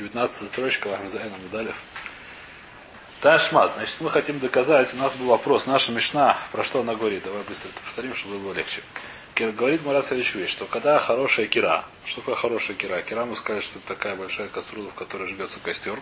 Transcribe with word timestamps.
19 0.00 0.50
строчка 0.50 0.88
Ламзайна 0.88 1.36
Мудалев. 1.42 1.76
Ташма, 3.20 3.68
значит, 3.68 4.00
мы 4.00 4.08
хотим 4.08 4.38
доказать, 4.38 4.94
у 4.94 4.96
нас 4.96 5.14
был 5.14 5.26
вопрос, 5.26 5.66
наша 5.66 5.92
Мишна, 5.92 6.38
про 6.52 6.64
что 6.64 6.80
она 6.80 6.94
говорит, 6.94 7.24
давай 7.24 7.42
быстро 7.42 7.68
повторим, 7.84 8.14
чтобы 8.14 8.38
было 8.38 8.54
легче. 8.54 8.80
Говорит 9.36 9.84
Мара 9.84 10.00
следующую 10.00 10.42
вещь, 10.42 10.52
что 10.52 10.64
когда 10.64 10.98
хорошая 10.98 11.46
кира, 11.46 11.84
что 12.06 12.22
такое 12.22 12.34
хорошая 12.34 12.76
кира? 12.78 13.02
Кира 13.02 13.26
мы 13.26 13.36
сказали, 13.36 13.62
что 13.62 13.78
это 13.78 13.88
такая 13.88 14.16
большая 14.16 14.48
кастрюля, 14.48 14.88
в 14.88 14.94
которой 14.94 15.28
жгется 15.28 15.60
костер. 15.60 16.00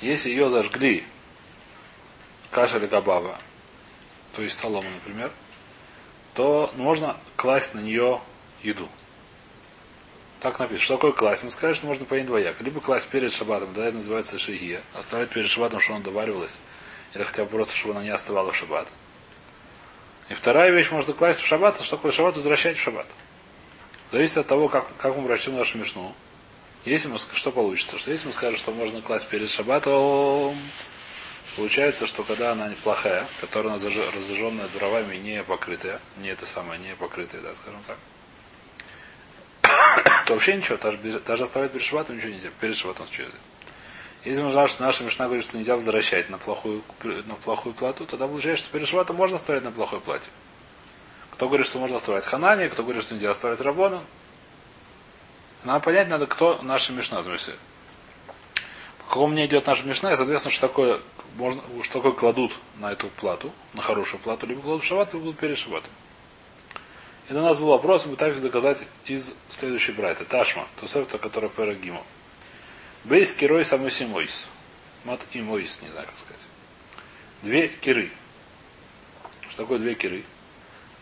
Если 0.00 0.30
ее 0.30 0.48
зажгли 0.48 1.04
каша 2.50 2.78
или 2.78 2.86
габава, 2.86 3.38
то 4.34 4.42
есть 4.42 4.58
солома, 4.58 4.88
например, 4.88 5.30
то 6.34 6.72
можно 6.76 7.18
класть 7.36 7.74
на 7.74 7.80
нее 7.80 8.22
еду. 8.62 8.88
Так 10.40 10.58
написано. 10.60 10.84
Что 10.84 10.94
такое 10.94 11.12
класть? 11.12 11.42
Мы 11.42 11.50
сказали, 11.50 11.74
что 11.74 11.86
можно 11.86 12.04
понять 12.04 12.26
двояко. 12.26 12.62
Либо 12.62 12.80
класть 12.80 13.08
перед 13.08 13.32
шабатом, 13.32 13.72
да, 13.74 13.86
это 13.86 13.96
называется 13.96 14.38
шигия. 14.38 14.82
Оставлять 14.94 15.30
перед 15.30 15.50
шабатом, 15.50 15.80
чтобы 15.80 15.96
она 15.96 16.04
доваривалась. 16.04 16.58
Или 17.14 17.24
хотя 17.24 17.44
бы 17.44 17.50
просто, 17.50 17.74
чтобы 17.74 17.94
она 17.94 18.04
не 18.04 18.10
оставала 18.10 18.52
в 18.52 18.56
шаббат. 18.56 18.88
И 20.28 20.34
вторая 20.34 20.70
вещь 20.70 20.90
можно 20.90 21.12
класть 21.12 21.40
в 21.40 21.46
шаббат, 21.46 21.80
что 21.80 21.96
такое 21.96 22.12
шаббат, 22.12 22.36
возвращать 22.36 22.76
в 22.76 22.80
шаббат. 22.80 23.06
Зависит 24.10 24.38
от 24.38 24.46
того, 24.46 24.68
как, 24.68 24.86
как 24.98 25.16
мы 25.16 25.26
прочтем 25.26 25.56
нашу 25.56 25.78
мишну. 25.78 26.14
Если 26.84 27.08
мы, 27.08 27.18
что 27.18 27.50
получится? 27.50 27.98
Что 27.98 28.10
если 28.10 28.26
мы 28.26 28.32
скажем, 28.32 28.56
что 28.56 28.70
можно 28.70 29.02
класть 29.02 29.28
перед 29.28 29.50
шаббатом, 29.50 30.56
получается, 31.56 32.06
что 32.06 32.22
когда 32.22 32.52
она 32.52 32.68
неплохая, 32.68 33.26
которая 33.40 33.74
разожженная 33.74 34.68
дровами 34.68 35.16
не 35.16 35.42
покрытая, 35.42 36.00
не 36.18 36.28
это 36.28 36.46
самое, 36.46 36.78
не 36.80 36.94
покрытая, 36.94 37.40
да, 37.40 37.54
скажем 37.54 37.82
так, 37.86 37.96
то 40.28 40.34
вообще 40.34 40.56
ничего, 40.56 40.76
даже, 40.76 40.98
даже 40.98 41.44
оставлять 41.44 41.72
перед 41.72 41.86
шабатом 41.86 42.16
ничего 42.16 42.32
нельзя. 42.32 42.50
Перед 42.60 42.76
шабатом 42.76 43.06
что 43.10 43.22
это? 43.22 43.36
Если 44.26 44.42
мы 44.42 44.52
знаем, 44.52 44.68
что 44.68 44.82
наша 44.82 45.02
Мишна 45.02 45.24
говорит, 45.24 45.42
что 45.42 45.56
нельзя 45.56 45.74
возвращать 45.74 46.28
на 46.28 46.36
плохую, 46.36 46.82
на 47.02 47.34
плохую 47.34 47.74
плату, 47.74 48.04
тогда 48.04 48.28
получается, 48.28 48.64
что 48.64 48.72
перед 48.74 48.86
шабатом 48.86 49.16
можно 49.16 49.36
оставлять 49.36 49.64
на 49.64 49.72
плохой 49.72 50.00
плате. 50.00 50.28
Кто 51.30 51.46
говорит, 51.46 51.66
что 51.66 51.78
можно 51.78 51.96
оставлять 51.96 52.26
ханани, 52.26 52.68
кто 52.68 52.82
говорит, 52.82 53.04
что 53.04 53.14
нельзя 53.14 53.30
оставлять 53.30 53.62
рабона. 53.62 54.02
Надо 55.64 55.80
понять, 55.80 56.08
надо, 56.08 56.26
кто 56.26 56.60
наша 56.60 56.92
Мишна. 56.92 57.22
То 57.22 57.32
есть, 57.32 57.48
по 58.98 59.04
какому 59.04 59.28
мне 59.28 59.46
идет 59.46 59.66
наша 59.66 59.86
Мишна, 59.86 60.12
и, 60.12 60.16
соответственно, 60.16 60.52
что 60.52 60.68
такое, 60.68 61.00
можно, 61.36 61.62
что 61.84 61.94
такое 61.94 62.12
кладут 62.12 62.52
на 62.76 62.92
эту 62.92 63.08
плату, 63.08 63.50
на 63.72 63.80
хорошую 63.80 64.20
плату, 64.20 64.46
либо 64.46 64.60
кладут 64.60 64.82
в 64.82 64.86
шаббат, 64.86 65.14
либо 65.14 65.32
перед 65.32 65.56
шабатом. 65.56 65.90
И 67.28 67.34
у 67.34 67.42
нас 67.42 67.58
был 67.58 67.68
вопрос, 67.68 68.06
мы 68.06 68.12
пытаемся 68.12 68.40
доказать 68.40 68.86
из 69.04 69.34
следующей 69.50 69.92
брайта. 69.92 70.24
Ташма, 70.24 70.66
Тусефта, 70.80 71.18
которая 71.18 71.50
Перагиму. 71.50 72.02
Бейс 73.04 73.34
Кирой 73.34 73.64
Самуси 73.64 74.04
Мойс. 74.04 74.46
Мат 75.04 75.20
и 75.32 75.42
Мойс, 75.42 75.80
не 75.82 75.88
знаю, 75.88 76.06
как 76.06 76.16
сказать. 76.16 76.40
Две 77.42 77.68
киры. 77.68 78.10
Что 79.50 79.62
такое 79.62 79.78
две 79.78 79.94
киры? 79.94 80.24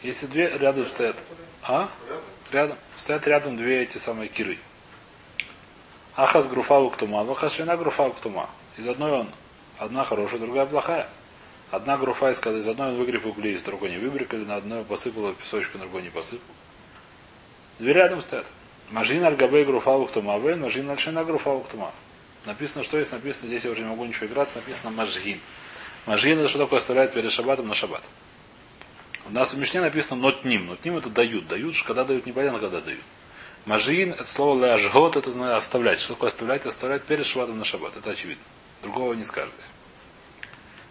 Если 0.03 0.27
две 0.27 0.49
рядом 0.49 0.87
стоят. 0.87 1.17
А? 1.63 1.89
Рядом. 2.51 2.77
Стоят 2.97 3.27
рядом 3.27 3.57
две 3.57 3.83
эти 3.83 3.99
самые 3.99 4.29
киры. 4.29 4.59
Ахас 6.17 6.47
груфаву 6.49 6.91
ктума, 6.91 7.25
вахас 7.25 7.55
шина 7.55 7.77
груфаву 7.77 8.13
ктума. 8.13 8.51
Из 8.77 8.87
одной 8.89 9.13
он 9.13 9.29
одна 9.79 10.05
хорошая, 10.05 10.41
другая 10.41 10.67
плохая. 10.67 11.09
Одна 11.71 11.97
груфа 11.99 12.31
из 12.31 12.39
из 12.39 12.69
одной 12.69 12.91
он 12.91 12.97
выгреб 12.97 13.27
угли, 13.27 13.55
из 13.55 13.63
другой 13.63 13.91
не 13.91 13.99
выбрикали, 13.99 14.45
на 14.45 14.57
одной 14.57 14.85
посыпала 14.85 15.35
песочку, 15.35 15.79
на 15.79 15.85
другой 15.85 16.03
не 16.03 16.11
посыпал. 16.11 16.55
Две 17.79 17.93
рядом 17.93 18.21
стоят. 18.21 18.47
Мажин 18.91 19.25
альгабей 19.25 19.65
груфа 19.65 19.91
ухтумавен, 19.91 20.61
мажин 20.61 20.89
альшина 20.89 21.25
груфа 21.25 21.51
ухтума. 21.51 21.93
Написано, 22.45 22.85
что 22.85 22.99
есть 22.99 23.11
написано, 23.11 23.49
здесь 23.49 23.65
я 23.65 23.73
уже 23.73 23.83
не 23.83 23.89
могу 23.89 24.05
ничего 24.05 24.27
играться, 24.27 24.57
написано 24.57 24.91
мажгин. 24.91 25.41
Мажгин 26.07 26.39
это 26.39 26.49
что 26.49 26.59
такое 26.61 26.79
оставляют 26.79 27.13
перед 27.13 27.33
шабатом 27.33 27.67
на 27.67 27.75
шаббат. 27.75 28.03
У 29.29 29.33
нас 29.33 29.53
в 29.53 29.59
Мишне 29.59 29.81
написано 29.81 30.21
нотним. 30.21 30.67
Нотним 30.67 30.97
это 30.97 31.11
дают. 31.11 31.49
Дают, 31.49 31.75
когда 31.83 32.05
дают, 32.05 32.27
непонятно, 32.27 32.61
когда 32.61 32.81
дают. 32.81 33.01
Мажин, 33.65 34.13
это 34.13 34.25
слово 34.25 34.67
ляжгот, 34.67 35.17
это 35.17 35.33
знаю 35.33 35.57
оставлять. 35.57 35.99
Что 35.99 36.15
такое 36.15 36.29
оставлять? 36.29 36.65
Оставлять 36.65 37.03
перед 37.03 37.27
шабатом 37.27 37.59
на 37.59 37.65
шаббат. 37.65 37.97
Это 37.97 38.13
очевидно. 38.13 38.45
Другого 38.83 39.15
не 39.15 39.25
скажете. 39.25 39.57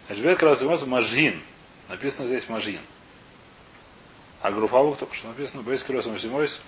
Значит, 0.06 0.24
Бет 0.24 0.38
Красимос 0.38 0.86
Мажин. 0.86 1.42
Написано 1.88 2.28
здесь 2.28 2.48
Мажин. 2.48 2.80
А 4.42 4.50
Груфавук, 4.50 4.98
что 5.12 5.28
написано? 5.28 5.62
Бейс 5.62 5.82
Красимос 5.82 6.24
Мойс. 6.24 6.60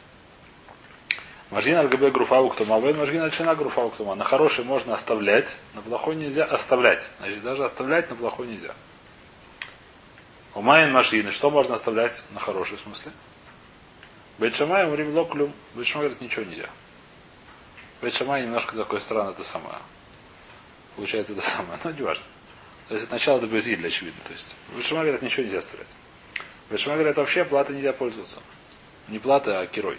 Мажин 1.50 1.76
альгабе 1.76 2.10
груфаву 2.10 2.50
кто 2.50 2.66
мавен, 2.66 2.98
мажин 2.98 3.22
альчина 3.22 3.54
груфаву 3.54 3.88
кто 3.88 4.14
На 4.14 4.24
хороший 4.24 4.64
можно 4.64 4.92
оставлять, 4.92 5.56
на 5.74 5.80
плохой 5.80 6.14
нельзя 6.14 6.44
оставлять. 6.44 7.10
Значит, 7.20 7.42
даже 7.42 7.64
оставлять 7.64 8.10
на 8.10 8.16
плохой 8.16 8.48
нельзя. 8.48 8.74
У 10.54 10.60
Майен 10.60 10.92
машины, 10.92 11.30
что 11.30 11.50
можно 11.50 11.74
оставлять 11.74 12.22
на 12.32 12.40
хороший 12.40 12.76
в 12.76 12.80
смысле? 12.80 13.12
Бетшамай 14.38 14.86
время 14.86 15.14
локлюм. 15.14 15.52
Бетшамай 15.74 16.08
говорит, 16.08 16.20
ничего 16.20 16.44
нельзя. 16.44 16.68
Бетшамай 18.02 18.42
немножко 18.42 18.76
такой 18.76 19.00
странно 19.00 19.30
это 19.30 19.42
самое. 19.42 19.78
Получается 20.96 21.32
это 21.32 21.42
самое, 21.42 21.78
но 21.82 21.90
не 21.92 22.02
важно. 22.02 22.24
То 22.88 22.94
есть 22.94 23.06
это 23.12 23.46
Безиль, 23.46 23.86
очевидно. 23.86 24.20
То 24.26 24.32
есть 24.32 24.56
Бешма 24.74 25.00
говорят, 25.00 25.22
ничего 25.22 25.44
нельзя 25.44 25.58
оставлять. 25.58 25.88
Бешма 26.70 26.94
говорят, 26.94 27.16
вообще 27.16 27.44
платы 27.44 27.74
нельзя 27.74 27.92
пользоваться. 27.92 28.40
Не 29.08 29.18
плата, 29.18 29.60
а 29.60 29.66
керой. 29.66 29.98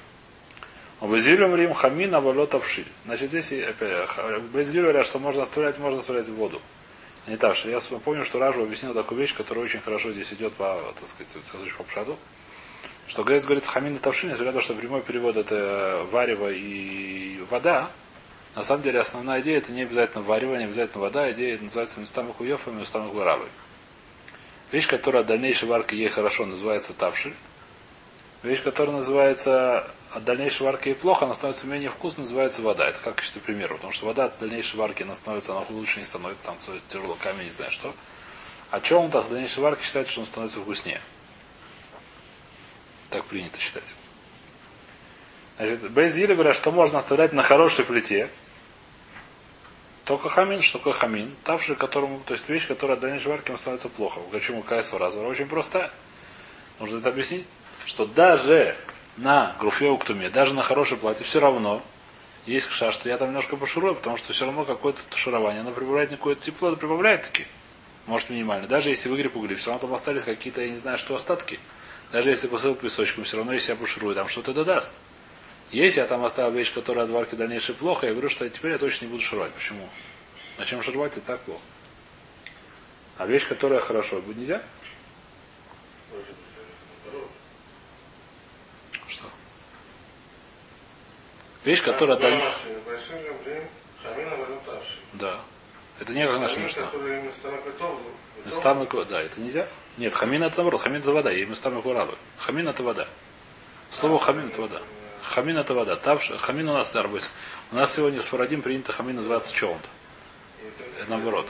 Безилем 1.01 1.55
Рим 1.55 1.73
хамин 1.73 2.13
авалот 2.13 2.53
авшиль. 2.55 2.87
Значит, 3.05 3.29
здесь 3.29 3.53
опять 3.53 4.09
Безиль 4.53 4.81
говорят, 4.81 5.05
что 5.05 5.19
можно 5.19 5.43
оставлять, 5.43 5.77
можно 5.77 5.99
оставлять 5.99 6.27
в 6.27 6.33
воду. 6.35 6.61
Не 7.27 7.37
так, 7.37 7.55
что 7.55 7.69
я 7.69 7.79
помню, 8.03 8.25
что 8.25 8.39
Ражу 8.39 8.63
объяснил 8.63 8.93
такую 8.93 9.21
вещь, 9.21 9.35
которая 9.35 9.63
очень 9.63 9.81
хорошо 9.81 10.11
здесь 10.11 10.33
идет 10.33 10.53
по, 10.53 10.93
так 10.99 11.07
сказать, 11.07 11.73
по 11.77 11.83
пшаду. 11.83 12.17
Что 13.07 13.23
говорит, 13.23 13.43
говорится 13.43 13.71
хамин 13.71 13.95
и 13.95 13.99
тавшин, 13.99 14.29
несмотря 14.29 14.51
на 14.51 14.57
то, 14.57 14.63
что 14.63 14.73
прямой 14.73 15.01
перевод 15.01 15.37
это 15.37 16.05
варево 16.11 16.51
и 16.51 17.39
вода, 17.49 17.91
на 18.55 18.63
самом 18.63 18.83
деле 18.83 18.99
основная 18.99 19.41
идея 19.41 19.59
это 19.59 19.71
не 19.71 19.83
обязательно 19.83 20.23
варево, 20.23 20.55
не 20.55 20.65
обязательно 20.65 21.01
вода, 21.01 21.31
идея 21.31 21.59
называется 21.59 21.99
местами 21.99 22.31
хуев 22.31 22.67
и 22.67 22.71
местами 22.71 23.09
гуравой. 23.11 23.47
Вещь, 24.71 24.87
которая 24.87 25.21
от 25.21 25.27
дальнейшей 25.27 25.67
варки 25.67 25.95
ей 25.95 26.09
хорошо 26.09 26.45
называется 26.45 26.93
тавши. 26.93 27.33
Вещь, 28.43 28.61
которая 28.61 28.95
называется 28.95 29.91
от 30.11 30.23
дальнейшей 30.23 30.63
варки 30.63 30.89
ей 30.89 30.95
плохо, 30.95 31.25
она 31.25 31.33
становится 31.33 31.67
менее 31.67 31.89
вкусной, 31.89 32.23
называется 32.23 32.61
вода. 32.61 32.87
Это 32.87 32.99
как 32.99 33.15
качестве 33.15 33.41
примера. 33.41 33.73
Потому 33.73 33.91
что 33.91 34.05
вода 34.05 34.25
от 34.25 34.39
дальнейшей 34.39 34.77
варки 34.77 35.03
она 35.03 35.15
становится, 35.15 35.51
она 35.51 35.65
лучше 35.69 35.99
не 35.99 36.05
становится, 36.05 36.45
там 36.45 36.57
тяжело 36.87 37.15
камень, 37.15 37.45
не 37.45 37.49
знаю 37.49 37.71
что. 37.71 37.93
А 38.71 38.79
чем 38.79 39.05
он 39.05 39.15
от 39.15 39.29
дальнейшей 39.29 39.61
варки 39.63 39.83
считает, 39.83 40.07
что 40.07 40.21
он 40.21 40.25
становится 40.27 40.59
вкуснее? 40.59 41.01
Так 43.09 43.25
принято 43.25 43.59
считать. 43.59 43.95
Значит, 45.59 45.91
Бейзили 45.91 46.33
говорят, 46.33 46.55
что 46.55 46.71
можно 46.71 46.99
оставлять 46.99 47.33
на 47.33 47.43
хорошей 47.43 47.83
плите. 47.83 48.29
Только 50.05 50.29
хамин, 50.29 50.61
что 50.61 50.77
такое 50.77 50.93
хамин? 50.93 51.35
Тавший, 51.43 51.75
которому, 51.75 52.21
то 52.25 52.33
есть 52.33 52.47
вещь, 52.47 52.65
которая 52.65 52.95
от 52.95 53.01
дальнейшей 53.01 53.27
варки 53.27 53.53
становится 53.57 53.89
плохо. 53.89 54.21
Почему 54.31 54.61
кайс 54.61 54.93
развора? 54.93 55.27
Очень 55.27 55.47
просто. 55.47 55.91
Нужно 56.79 56.99
это 56.99 57.09
объяснить, 57.09 57.45
что 57.85 58.05
даже 58.05 58.73
на 59.17 59.53
груфе 59.59 59.89
уктуме, 59.89 60.29
даже 60.29 60.53
на 60.53 60.63
хорошей 60.63 60.95
плате 60.95 61.25
все 61.25 61.41
равно 61.41 61.83
есть 62.45 62.67
кша, 62.67 62.93
что 62.93 63.09
я 63.09 63.17
там 63.17 63.27
немножко 63.27 63.57
пошурую, 63.57 63.95
потому 63.95 64.15
что 64.15 64.31
все 64.31 64.45
равно 64.45 64.63
какое-то 64.63 65.01
туширование, 65.09 65.59
оно 65.59 65.71
прибавляет 65.71 66.11
какое-то 66.11 66.41
тепло, 66.41 66.69
это 66.69 66.77
прибавляет 66.77 67.23
таки. 67.23 67.45
Может 68.05 68.29
минимально. 68.29 68.65
Даже 68.65 68.91
если 68.91 69.09
выгреб 69.09 69.35
угли, 69.35 69.55
все 69.55 69.71
равно 69.71 69.87
там 69.87 69.93
остались 69.93 70.23
какие-то, 70.23 70.61
я 70.61 70.69
не 70.69 70.77
знаю, 70.77 70.97
что 70.97 71.15
остатки. 71.15 71.59
Даже 72.13 72.29
если 72.29 72.47
посыл 72.47 72.75
песочком, 72.75 73.25
все 73.25 73.35
равно 73.35 73.51
если 73.51 73.73
я 73.73 73.75
пошурую, 73.75 74.15
там 74.15 74.29
что-то 74.29 74.53
додаст. 74.53 74.89
Если 75.71 75.99
я 75.99 76.07
там 76.07 76.25
оставил 76.25 76.51
вещь, 76.51 76.73
которая 76.73 77.05
от 77.05 77.11
варки 77.11 77.35
дальнейшей 77.35 77.75
плохо, 77.75 78.07
я 78.07 78.13
говорю, 78.13 78.29
что 78.29 78.49
теперь 78.49 78.71
я 78.71 78.77
точно 78.77 79.05
не 79.05 79.11
буду 79.11 79.23
шуровать. 79.23 79.53
Почему? 79.53 79.87
Зачем 80.57 80.81
шуровать, 80.81 81.17
это 81.17 81.27
так 81.27 81.41
плохо. 81.41 81.61
А 83.17 83.27
вещь, 83.27 83.47
которая 83.47 83.79
хорошо, 83.79 84.21
будет 84.21 84.37
нельзя? 84.37 84.63
Что? 89.07 89.25
Вещь, 91.63 91.83
которая 91.83 92.17
дальше. 92.17 92.57
Да. 95.13 95.39
Это 95.99 96.13
не 96.13 96.25
как 96.25 96.39
наша 96.39 96.59
мечта. 96.61 96.89
Местамы 98.45 98.87
да, 99.09 99.21
это 99.21 99.41
нельзя. 99.41 99.67
Нет, 99.97 100.15
хамин 100.15 100.43
это 100.43 100.57
наоборот, 100.57 100.81
хамин 100.81 101.01
это 101.01 101.11
вода, 101.11 101.31
и 101.31 101.45
местамы 101.45 101.81
курабы. 101.81 102.17
Хамин 102.37 102.69
это 102.69 102.83
вода. 102.83 103.07
Слово 103.89 104.17
хамин 104.17 104.47
это 104.47 104.61
вода. 104.61 104.81
Хамин 105.29 105.57
это 105.57 105.75
вода. 105.75 105.95
Тавш, 105.95 106.31
хамин 106.39 106.69
у 106.69 106.73
нас, 106.73 106.91
наверное, 106.93 107.19
будет. 107.19 107.29
У 107.71 107.75
нас 107.75 107.93
сегодня 107.93 108.19
в 108.19 108.23
Сфарадим 108.23 108.63
принято 108.63 108.91
хамин 108.91 109.15
называться 109.15 109.53
челанд. 109.53 109.87
Наоборот. 111.07 111.47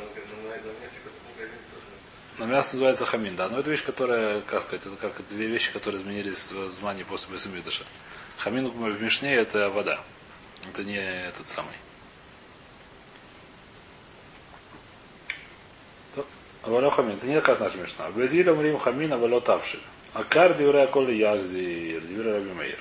Но 2.38 2.46
мясо 2.46 2.74
называется 2.74 3.06
хамин, 3.06 3.38
да. 3.38 3.48
Но 3.48 3.60
это 3.60 3.70
вещь, 3.70 3.86
которая, 3.86 4.42
как 4.42 4.62
сказать, 4.64 4.86
это 4.86 4.96
как 4.98 5.26
две 5.30 5.48
вещи, 5.48 5.72
которые 5.72 6.02
изменились 6.02 6.52
в 6.52 6.70
Змане 6.70 7.06
после 7.06 7.32
Бесумидыша. 7.32 7.86
Хамин 8.38 8.68
в 8.70 9.02
Мишне 9.02 9.34
это 9.34 9.70
вода. 9.70 10.02
Это 10.68 10.84
не 10.84 10.98
этот 10.98 11.48
самый. 11.48 11.76
Валё 16.64 16.90
хамин. 16.90 17.16
Это 17.16 17.28
не 17.28 17.40
как 17.40 17.62
наш 17.62 17.76
Мишна. 17.76 18.10
Безилем 18.12 18.62
рим 18.62 18.78
хамин, 18.78 19.14
а 19.14 19.18
валё 19.18 19.42
а 20.14 20.24
карди 20.24 20.64
дивря 20.64 20.88
коли 20.88 21.14
ягзи, 21.14 22.02
дивря 22.10 22.34
раби 22.34 22.52
мейр. 22.52 22.78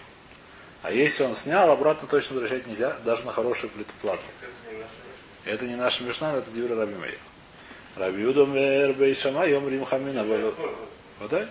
А 0.88 0.90
если 0.90 1.22
он 1.22 1.34
снял, 1.34 1.70
обратно 1.70 2.08
точно 2.08 2.36
возвращать 2.36 2.66
нельзя, 2.66 2.96
даже 3.04 3.26
на 3.26 3.32
хорошую 3.32 3.70
плату. 4.00 4.22
Это 5.44 5.66
не 5.66 5.76
наша 5.76 6.02
мешна, 6.02 6.34
это 6.34 6.50
дивре 6.50 6.74
раби 6.74 6.94
мейр. 6.94 7.18
Раби 7.94 8.22
Юдомер 8.22 8.94
Бейшама 8.94 9.46
Йом 9.46 9.68
Рим 9.68 9.84
Хамина. 9.84 10.24
Вот 10.24 11.30
да? 11.30 11.46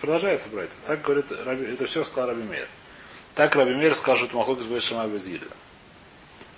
Продолжается 0.00 0.48
брать. 0.48 0.70
Так 0.86 1.02
говорит, 1.02 1.26
Раби, 1.44 1.66
это 1.70 1.84
все 1.84 2.02
сказал 2.02 2.30
Раби 2.30 2.44
Мейр. 2.44 2.66
Так 3.34 3.54
Раби 3.56 3.74
Мейр 3.74 3.94
скажет 3.94 4.32
Махлок 4.32 4.62
с 4.62 4.66
Бейшама 4.66 5.06
Безиля. 5.06 5.48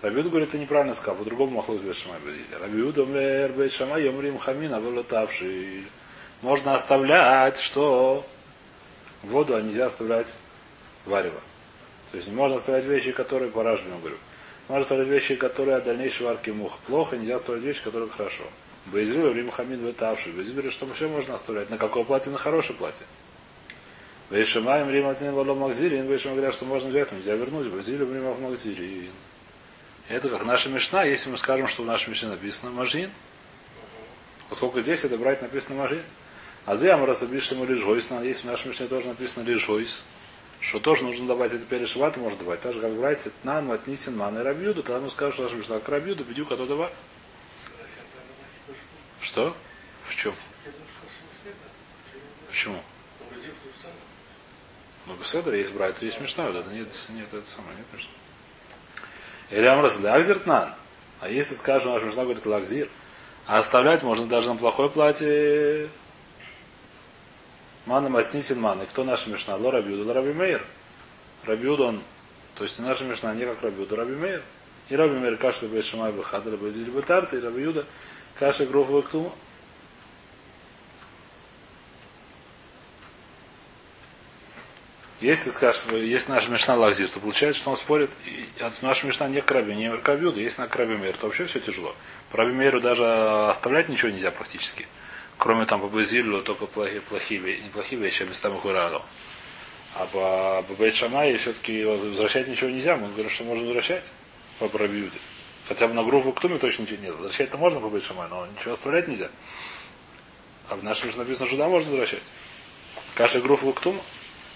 Раби 0.01 0.19
Юд 0.19 0.29
говорит, 0.29 0.51
ты 0.51 0.59
неправильно 0.59 0.95
сказал, 0.95 1.17
по-другому 1.17 1.57
Махлок 1.57 1.81
с 1.81 1.83
Бейшама 1.83 2.21
Безиля. 2.25 2.61
Раби 2.61 2.79
Юдомер 2.79 3.51
Бейшама 3.55 3.99
Йом 3.99 4.21
Рим 4.21 4.39
Хамина 4.39 4.79
Валютавший. 4.79 5.89
Можно 6.43 6.75
оставлять, 6.75 7.59
что 7.59 8.25
воду, 9.25 9.57
а 9.57 9.63
нельзя 9.63 9.87
оставлять 9.87 10.37
варево. 11.07 11.41
То 12.15 12.19
есть 12.19 12.31
можно 12.31 12.59
оставлять 12.59 12.85
вещи, 12.85 13.11
которые 13.11 13.51
по 13.51 13.65
говорю. 13.65 14.17
Можно 14.69 14.83
оставлять 14.83 15.09
вещи, 15.09 15.35
которые 15.35 15.79
от 15.79 15.85
дальнейшей 15.85 16.25
варки 16.25 16.51
мух 16.51 16.79
плохо, 16.87 17.17
нельзя 17.17 17.35
оставлять 17.35 17.65
вещи, 17.65 17.83
которые 17.83 18.09
хорошо. 18.09 18.45
Боязрю, 18.87 19.31
время 19.31 19.51
хамид 19.51 19.81
вытавший. 19.81 20.31
Боязрю, 20.31 20.71
что 20.71 20.87
все 20.95 21.09
можно 21.09 21.35
оставлять. 21.35 21.71
На 21.71 21.77
какое 21.77 22.05
платье? 22.05 22.31
На 22.31 22.39
хорошее 22.39 22.79
платье. 22.79 23.05
Вейшамаем 24.31 24.89
Рим 24.91 25.09
Атин 25.09 25.33
Вало 25.33 25.55
Магзирин. 25.55 26.07
Вейшам 26.07 26.37
говорят, 26.37 26.55
что 26.55 26.65
можно 26.67 26.89
взять, 26.89 27.11
но 27.11 27.19
нельзя 27.19 27.35
вернуть. 27.35 27.67
Боязрю, 27.67 28.07
Рим 28.07 28.41
Магзирин. 28.41 29.11
Это 30.09 30.29
как 30.29 30.45
наша 30.45 30.69
мешна, 30.69 31.03
если 31.03 31.31
мы 31.31 31.37
скажем, 31.37 31.67
что 31.67 31.83
в 31.83 31.87
нашей 31.87 32.11
мешне 32.11 32.29
написано 32.29 32.71
Мажин. 32.71 33.11
Поскольку 34.49 34.81
здесь 34.81 35.03
это 35.03 35.19
брать 35.19 35.43
написано 35.43 35.81
Мажин. 35.81 36.03
А 36.65 36.77
за 36.77 36.95
Амар 36.95 37.09
Расабишем 37.09 37.69
лишь 37.69 37.83
Гойс, 37.83 38.09
если 38.23 38.47
в 38.47 38.51
нашей 38.51 38.69
мешне 38.69 38.87
тоже 38.87 39.09
написано 39.09 39.43
лишь 39.43 39.69
что 40.65 40.81
тоже 40.81 41.05
нужно 41.05 41.27
давать 41.27 41.53
это 41.53 41.67
перешиват, 41.67 42.17
можно 42.17 42.39
давать. 42.39 42.61
Так 42.61 42.73
же, 42.73 42.81
как 42.81 42.93
брать 42.95 43.29
Нан, 43.43 43.67
Матнисин, 43.67 44.17
Ман 44.17 44.39
и 44.39 44.43
Рабьюду, 44.43 44.83
тогда 44.83 45.01
мы 45.01 45.11
скажем, 45.11 45.35
что 45.35 45.43
наша 45.43 45.57
мешна 45.57 45.79
как 45.79 45.91
Рабьюду, 45.91 46.25
бедюк, 46.25 46.51
а 46.53 46.57
то 46.57 46.65
давай. 46.65 46.91
Что? 49.21 49.55
В 50.07 50.17
чем? 50.17 50.35
Почему? 52.49 52.81
Ну, 55.07 55.15
Беседа 55.17 55.55
есть 55.55 55.73
брать, 55.73 55.97
то 55.99 56.05
есть 56.07 56.17
смешно. 56.17 56.49
Это 56.49 56.71
нет, 56.71 56.89
нет, 57.11 57.29
это 57.33 57.47
самое, 57.47 57.77
нет 57.77 57.87
смешно. 57.91 58.11
Или 59.51 59.67
Амрас 59.67 60.01
Лакзиртнан. 60.01 60.75
А 61.21 61.29
если, 61.29 61.55
скажем, 61.57 61.93
наш 61.93 62.03
Мишна 62.03 62.23
говорит 62.23 62.47
Лакзир, 62.47 62.89
а 63.47 63.59
оставлять 63.59 64.03
можно 64.03 64.27
даже 64.27 64.51
на 64.51 64.57
плохое 64.57 64.89
платье 64.89 65.91
Мана 67.87 68.09
Маснисин 68.09 68.61
Маны. 68.61 68.87
Кто 68.87 69.05
наша 69.05 69.31
Мишна? 69.31 69.57
Ло 69.57 69.71
Рабиуда, 69.71 70.13
Раби 70.13 70.33
Мейер. 70.33 70.65
Рабиуд 71.45 71.81
он, 71.81 72.03
то 72.55 72.65
есть 72.65 72.79
наша 72.79 73.05
Мишна 73.05 73.35
не 73.35 73.45
как 73.45 73.63
Рабиуда, 73.63 73.97
Раби 73.97 74.15
Мейер. 74.15 74.43
И 74.89 74.97
Раби 74.97 75.17
Мейер 75.19 75.37
Кашта 75.37 75.67
Бейшамай 75.67 76.13
Бахадра 76.13 76.57
Базиль 76.57 76.91
Бетарта, 76.91 77.37
и 77.37 77.41
Рабиуда 77.41 77.87
Каша 78.39 78.67
Груф 78.67 78.91
Лактума. 78.91 79.33
Если 85.21 85.45
ты 85.45 85.51
скажешь, 85.53 85.83
есть 85.91 86.29
наша 86.29 86.51
Мишна 86.51 86.75
Лакзир, 86.75 87.09
то 87.09 87.19
получается, 87.19 87.61
что 87.61 87.71
он 87.71 87.77
спорит, 87.77 88.11
от 88.61 88.83
наша 88.83 89.07
Мишна 89.07 89.29
не 89.29 89.41
к 89.41 89.51
Раби, 89.51 89.75
не 89.75 89.95
к 89.97 90.07
Рабиуду, 90.07 90.41
если 90.41 90.61
на 90.61 90.69
Краби 90.69 90.97
Мейр, 90.97 91.17
то 91.17 91.27
вообще 91.27 91.47
все 91.47 91.61
тяжело. 91.61 91.95
По 92.31 92.39
Раби 92.39 92.53
Мейру 92.53 92.81
даже 92.81 93.07
оставлять 93.49 93.89
ничего 93.89 94.11
нельзя 94.11 94.31
практически. 94.31 94.87
Кроме 95.39 95.67
там 95.67 95.81
по 95.81 95.89
Базилю 95.89 96.43
только 96.43 96.67
плохие, 96.67 97.01
плохие, 97.01 97.61
неплохие 97.61 98.01
вещи, 98.01 98.23
а 98.23 98.27
местами 98.27 98.59
Хураду. 98.59 99.03
А 99.95 100.07
по, 100.07 100.65
по 100.67 100.75
Бейт 100.75 100.95
Шамай 100.95 101.37
все-таки 101.37 101.85
возвращать 101.85 102.49
ничего 102.49 102.71
нельзя. 102.71 102.97
Мы 102.97 103.09
говорим, 103.09 103.31
что 103.31 103.45
можно 103.45 103.65
возвращать 103.65 104.05
по 104.59 104.69
Рабиуде. 104.79 105.19
Хотя 105.69 105.89
бы 105.89 105.95
на 105.95 106.03
группу 106.03 106.33
Ктуме 106.33 106.59
точно 106.59 106.83
ничего 106.83 107.03
нет. 107.03 107.15
Возвращать-то 107.15 107.57
можно 107.57 107.81
по 107.81 107.89
Бейшамай, 107.89 108.29
но 108.29 108.47
ничего 108.47 108.73
оставлять 108.73 109.09
нельзя. 109.09 109.31
А 110.69 110.77
в 110.77 110.85
нашем 110.85 111.11
же 111.11 111.19
написано, 111.19 111.47
что 111.47 111.57
да, 111.57 111.69
можно 111.69 111.91
возвращать. 111.91 112.23
Каша 113.15 113.41
группу 113.41 113.73
Ктума. 113.73 114.01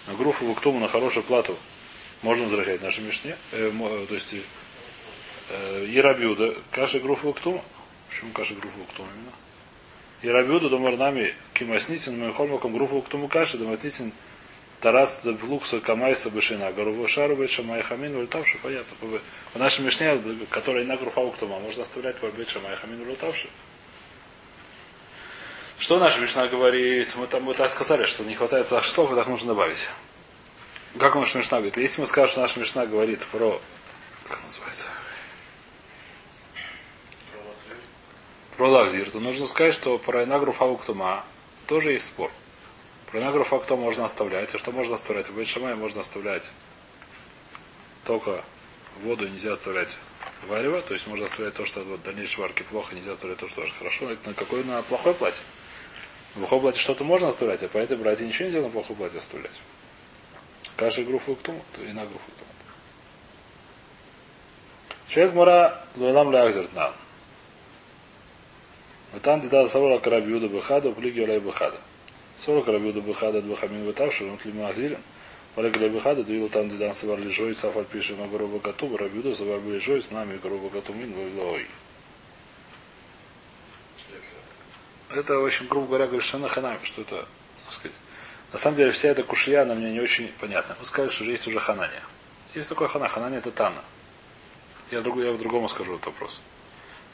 На 0.06 0.14
группу 0.14 0.52
Ктума 0.54 0.80
на 0.80 0.88
хорошую 0.88 1.22
плату 1.22 1.56
можно 2.22 2.44
возвращать 2.44 2.82
нашей 2.82 3.04
Мишне. 3.04 3.36
Э, 3.52 4.06
то 4.08 4.14
есть 4.14 4.34
э, 5.50 5.86
Ерабиуда. 5.88 6.56
Каша 6.70 6.98
группу 6.98 7.32
Ктума. 7.32 7.62
Почему 8.08 8.32
каша 8.32 8.54
группу 8.54 8.84
Ктума 8.92 9.08
именно? 9.14 9.32
Ерабиуда 10.22 10.68
домарнами 10.68 11.34
кимаснитин 11.54 12.18
мы 12.18 12.32
холмаком 12.32 12.72
группу 12.72 13.00
Ктуму 13.02 13.28
каши 13.28 13.56
доматитин 13.56 14.12
Тарас 14.80 15.20
Лукса 15.24 15.80
Камайса 15.80 16.30
Башина, 16.30 16.70
Гаруву 16.72 17.08
Шару 17.08 17.36
Бешамай 17.36 17.82
Хамин 17.82 18.16
Ультавши, 18.16 18.58
понятно. 18.62 18.96
В 19.52 19.58
нашей 19.58 19.84
Мишне, 19.84 20.16
которая 20.50 20.84
на 20.84 20.96
Груфа 20.96 21.20
Уктума, 21.20 21.58
можно 21.58 21.82
оставлять 21.82 22.16
Бет 22.22 22.48
Шамай 22.48 22.76
Хамин 22.76 23.08
Ультавши. 23.08 23.48
Что 25.80 25.98
наша 25.98 26.20
Мишна 26.20 26.46
говорит? 26.46 27.14
Мы 27.16 27.26
там 27.26 27.42
мы 27.42 27.54
так 27.54 27.70
сказали, 27.70 28.04
что 28.04 28.24
не 28.24 28.34
хватает 28.34 28.70
наших 28.70 28.92
слов, 28.92 29.12
и 29.12 29.16
так 29.16 29.26
нужно 29.26 29.48
добавить. 29.48 29.88
Как 30.98 31.14
наша 31.16 31.38
Мишна 31.38 31.58
говорит? 31.58 31.76
Если 31.76 32.00
мы 32.00 32.06
скажем, 32.06 32.30
что 32.30 32.40
наша 32.40 32.60
Мишна 32.60 32.86
говорит 32.86 33.24
про... 33.26 33.60
Как 34.28 34.42
называется? 34.44 34.88
Про 38.58 38.68
Лавзир, 38.68 39.10
то 39.10 39.20
нужно 39.20 39.46
сказать, 39.46 39.72
что 39.72 39.96
про 39.98 40.24
Инагру 40.24 40.52
Фауктума 40.52 41.24
тоже 41.66 41.92
есть 41.92 42.06
спор. 42.06 42.30
Про 43.10 43.20
нагру 43.20 43.42
факто 43.44 43.76
можно 43.76 44.04
оставлять. 44.04 44.54
А 44.54 44.58
что 44.58 44.70
можно 44.70 44.96
оставлять? 44.96 45.30
В 45.30 45.34
Бейшамай 45.34 45.74
можно 45.74 46.02
оставлять 46.02 46.50
только 48.04 48.42
воду 49.02 49.28
нельзя 49.28 49.52
оставлять 49.52 49.98
варево, 50.46 50.80
то 50.80 50.94
есть 50.94 51.06
можно 51.06 51.26
оставлять 51.26 51.54
то, 51.54 51.66
что 51.66 51.80
в 51.80 52.02
дальнейшей 52.02 52.40
варке 52.40 52.64
плохо, 52.64 52.94
нельзя 52.94 53.12
оставлять 53.12 53.38
то, 53.38 53.48
что 53.48 53.66
хорошо. 53.78 54.10
Это 54.10 54.30
на 54.30 54.34
какое 54.34 54.64
на 54.64 54.82
плохое 54.82 55.14
платье. 55.14 55.44
В 56.34 56.38
плохое 56.38 56.62
платье 56.62 56.80
что-то 56.80 57.04
можно 57.04 57.28
оставлять, 57.28 57.62
а 57.62 57.68
по 57.68 57.76
этой 57.76 57.98
братье 57.98 58.26
ничего 58.26 58.48
нельзя 58.48 58.62
на 58.62 58.70
плохое 58.70 58.96
платье 58.96 59.18
оставлять. 59.18 59.58
Каши 60.76 61.04
груфу 61.04 61.34
ктуму, 61.36 61.62
то 61.76 61.82
и 61.82 61.92
на 61.92 62.06
груфу 62.06 62.30
ктуму. 62.34 62.50
Человек 65.08 65.34
мора 65.34 65.84
луэлам 65.96 66.32
лягзер 66.32 66.66
там 69.22 69.40
где-то 69.40 69.66
савора 69.66 69.98
карабиуда 69.98 70.48
бахада, 70.48 70.92
плиги 70.92 71.20
олай 71.20 71.40
бахада. 71.40 71.78
40 72.38 72.68
рабиуда 72.68 73.00
бухада 73.00 73.42
двухамин 73.42 73.84
вытавши, 73.84 74.24
он 74.24 74.38
ли 74.44 74.52
махзилин. 74.52 74.98
Валек 75.56 75.76
для 75.76 75.88
бухада, 75.88 76.22
дуил 76.22 76.48
там 76.48 76.68
дидан 76.68 76.94
савар 76.94 77.18
лежой, 77.18 77.56
сафар 77.56 77.84
пишет 77.84 78.18
на 78.18 78.28
гору 78.28 78.46
гату, 78.62 78.96
рабиуда 78.96 79.34
савар 79.34 79.60
лежой, 79.62 80.02
с 80.02 80.10
нами 80.10 80.36
гору 80.36 80.58
гату 80.72 80.92
мин 80.92 81.12
вавилой. 81.12 81.66
Это 85.10 85.38
очень, 85.38 85.66
грубо 85.66 85.86
говоря, 85.86 86.06
говорит, 86.06 86.24
что 86.24 86.38
на 86.38 86.48
ханами, 86.48 86.78
что 86.84 87.00
это, 87.00 87.26
так 87.64 87.74
сказать. 87.74 87.98
На 88.52 88.58
самом 88.58 88.76
деле, 88.76 88.90
вся 88.92 89.08
эта 89.08 89.22
кушия, 89.22 89.62
она 89.62 89.74
мне 89.74 89.90
не 89.90 90.00
очень 90.00 90.28
понятна. 90.38 90.76
Вы 90.78 90.84
сказали, 90.84 91.10
что 91.10 91.24
есть 91.24 91.46
уже 91.48 91.58
ханания. 91.58 92.02
Есть 92.54 92.68
такое 92.68 92.88
хана. 92.88 93.08
Ханания 93.08 93.38
это 93.38 93.50
Тана. 93.50 93.82
Я, 94.90 95.00
друг, 95.00 95.18
я 95.18 95.32
другому 95.34 95.68
скажу 95.68 95.94
этот 95.94 96.06
вопрос. 96.06 96.40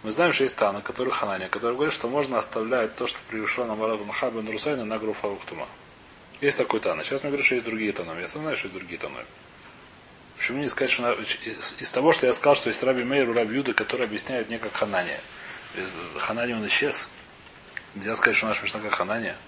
Мы 0.05 0.13
знаем, 0.13 0.35
что 0.35 0.43
есть 0.43 0.57
Тана, 0.57 0.83
который 0.83 1.11
Ханания, 1.11 1.49
который 1.49 1.73
говорит, 1.73 1.95
что 1.95 2.09
можно 2.09 2.37
оставлять 2.37 2.95
то, 2.95 3.07
что 3.07 3.19
пришло 3.31 3.65
на 3.65 3.75
Мараду 3.75 4.05
Махаба 4.05 4.43
и 4.43 4.53
Русайна 4.53 4.85
на 4.85 4.99
группу 4.99 5.27
Ауктума. 5.27 5.67
Есть 6.43 6.59
такой 6.59 6.81
Тана. 6.81 7.03
Сейчас 7.03 7.23
мы 7.23 7.31
говорим, 7.31 7.47
что 7.47 7.55
есть 7.55 7.67
другие 7.67 7.91
Таноми. 7.93 8.21
Я 8.21 8.29
сам 8.29 8.43
знаю, 8.43 8.55
что 8.59 8.67
есть 8.67 8.77
другие 8.77 8.99
Таноми. 8.99 9.25
Почему 10.37 10.59
не 10.59 10.69
сказать, 10.69 10.91
что 10.91 11.11
из, 11.13 11.77
из 11.79 11.91
того, 11.91 12.13
что 12.13 12.27
я 12.27 12.35
сказал, 12.35 12.55
что 12.55 12.69
есть 12.69 12.83
Раби 12.83 13.03
Мейр 13.03 13.33
Раби 13.33 13.55
Юда, 13.57 13.73
которые 13.73 14.05
объясняют 14.05 14.51
не 14.51 14.59
как 14.59 14.75
Ханания. 14.75 15.21
Ханания 16.19 16.55
он 16.55 16.67
исчез. 16.67 17.09
Нельзя 17.95 18.15
сказать, 18.15 18.37
что 18.37 18.47
наш 18.47 18.63
Мишна 18.63 18.81
как 18.81 18.93
Ханания. 18.93 19.39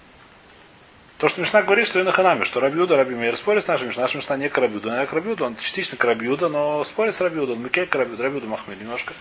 То, 1.19 1.27
что 1.27 1.39
Мишна 1.39 1.61
говорит, 1.61 1.85
что 1.85 1.99
и 1.99 2.03
на 2.03 2.11
Ханаме, 2.11 2.45
что 2.45 2.59
Рабиуда, 2.59 2.97
Раби 2.97 3.13
Мейр 3.13 3.37
спорит 3.37 3.63
с 3.63 3.67
нашим 3.67 3.89
Мишна. 3.89 4.01
Наш 4.01 4.15
Мишна 4.15 4.37
не 4.37 4.49
к 4.49 4.57
Рабиуду, 4.57 4.89
а 4.91 5.05
к 5.05 5.13
Рабиуду. 5.13 5.45
Он 5.45 5.55
частично 5.55 5.99
к 5.99 6.03
Рабиуда, 6.03 6.49
но 6.49 6.83
спорит 6.83 7.13
с 7.13 7.21
Рабиуда. 7.21 7.53
Он 7.53 7.61
Микель 7.61 7.85
к 7.85 7.93
Рабиуду, 7.93 8.23
Рабиуду 8.23 8.47
Махмель 8.47 8.79
немножко. 8.79 9.13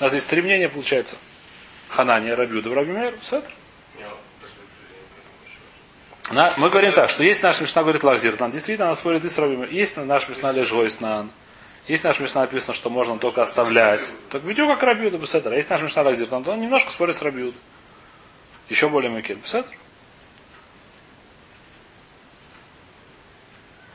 У 0.00 0.04
нас 0.04 0.14
есть 0.14 0.28
три 0.28 0.42
мнения, 0.42 0.68
получается. 0.68 1.16
Ханания, 1.88 2.34
Рабиуда, 2.34 2.74
Рабимер, 2.74 3.14
Седр. 3.22 3.48
На, 6.30 6.54
мы 6.56 6.70
говорим 6.70 6.92
так, 6.92 7.10
что 7.10 7.22
есть 7.22 7.42
наш 7.42 7.60
Мишна, 7.60 7.82
говорит 7.82 8.02
Лахзиртан. 8.02 8.50
Действительно, 8.50 8.86
она 8.86 8.96
спорит 8.96 9.24
и 9.24 9.28
с 9.28 9.38
Рабимер. 9.38 9.68
Есть 9.70 9.96
наш 9.98 10.28
Мишна 10.28 10.52
Лежойснан. 10.52 11.30
Есть 11.86 12.02
наш 12.02 12.18
Мишна 12.18 12.40
написано, 12.42 12.72
что 12.72 12.88
можно 12.88 13.18
только 13.18 13.42
оставлять. 13.42 14.10
Так 14.30 14.42
видео 14.42 14.66
как 14.66 14.82
Рабиуда, 14.82 15.18
Беседр. 15.18 15.52
А 15.52 15.56
есть 15.56 15.68
наш 15.68 15.82
Мишна 15.82 16.02
Лахзиртан, 16.02 16.42
то 16.42 16.52
он 16.52 16.60
немножко 16.60 16.90
спорит 16.90 17.16
с 17.16 17.22
Рабиуда. 17.22 17.56
Еще 18.70 18.88
более 18.88 19.10
Макет. 19.10 19.38
Беседр. 19.38 19.68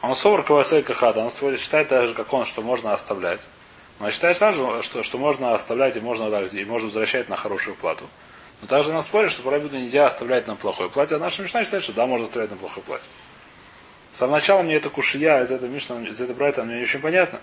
Он 0.02 0.16
совар 0.16 0.44
кавасей 0.44 0.82
кахада, 0.82 1.20
он 1.20 1.58
считает 1.58 1.90
так 1.90 2.08
же, 2.08 2.14
как 2.14 2.32
он, 2.32 2.46
что 2.46 2.62
можно 2.62 2.94
оставлять. 2.94 3.48
Но 4.00 4.10
считает 4.12 4.38
сразу, 4.38 4.82
что, 4.82 5.04
что 5.04 5.18
можно 5.18 5.54
оставлять 5.54 5.98
и 5.98 6.00
можно, 6.00 6.26
и 6.28 6.66
можно 6.66 6.88
возвращать 6.88 7.28
на 7.30 7.36
хорошую 7.36 7.76
плату. 7.76 8.06
Но 8.62 8.68
также 8.68 8.92
нас 8.94 9.06
спорит, 9.06 9.32
что 9.32 9.44
Парабиду 9.44 9.78
нельзя 9.78 10.06
оставлять 10.06 10.48
на 10.48 10.56
плохое 10.56 10.90
платье, 10.90 11.18
а 11.18 11.20
наша 11.20 11.44
Мишна 11.44 11.64
считает, 11.64 11.84
что 11.84 11.94
да, 11.94 12.06
можно 12.06 12.26
оставлять 12.26 12.52
на 12.52 12.58
плохое 12.58 12.84
платье. 12.86 13.10
С 14.10 14.18
самого 14.18 14.36
начала 14.36 14.64
мне 14.64 14.76
это 14.76 14.90
кушия 14.90 15.44
из 15.44 15.52
этого 15.52 15.70
Мишна, 15.70 16.02
из 16.08 16.20
этого 16.20 16.36
Брайта 16.36 16.64
мне 16.64 16.78
не 16.78 16.84
очень 16.84 17.00
понятно. 17.00 17.40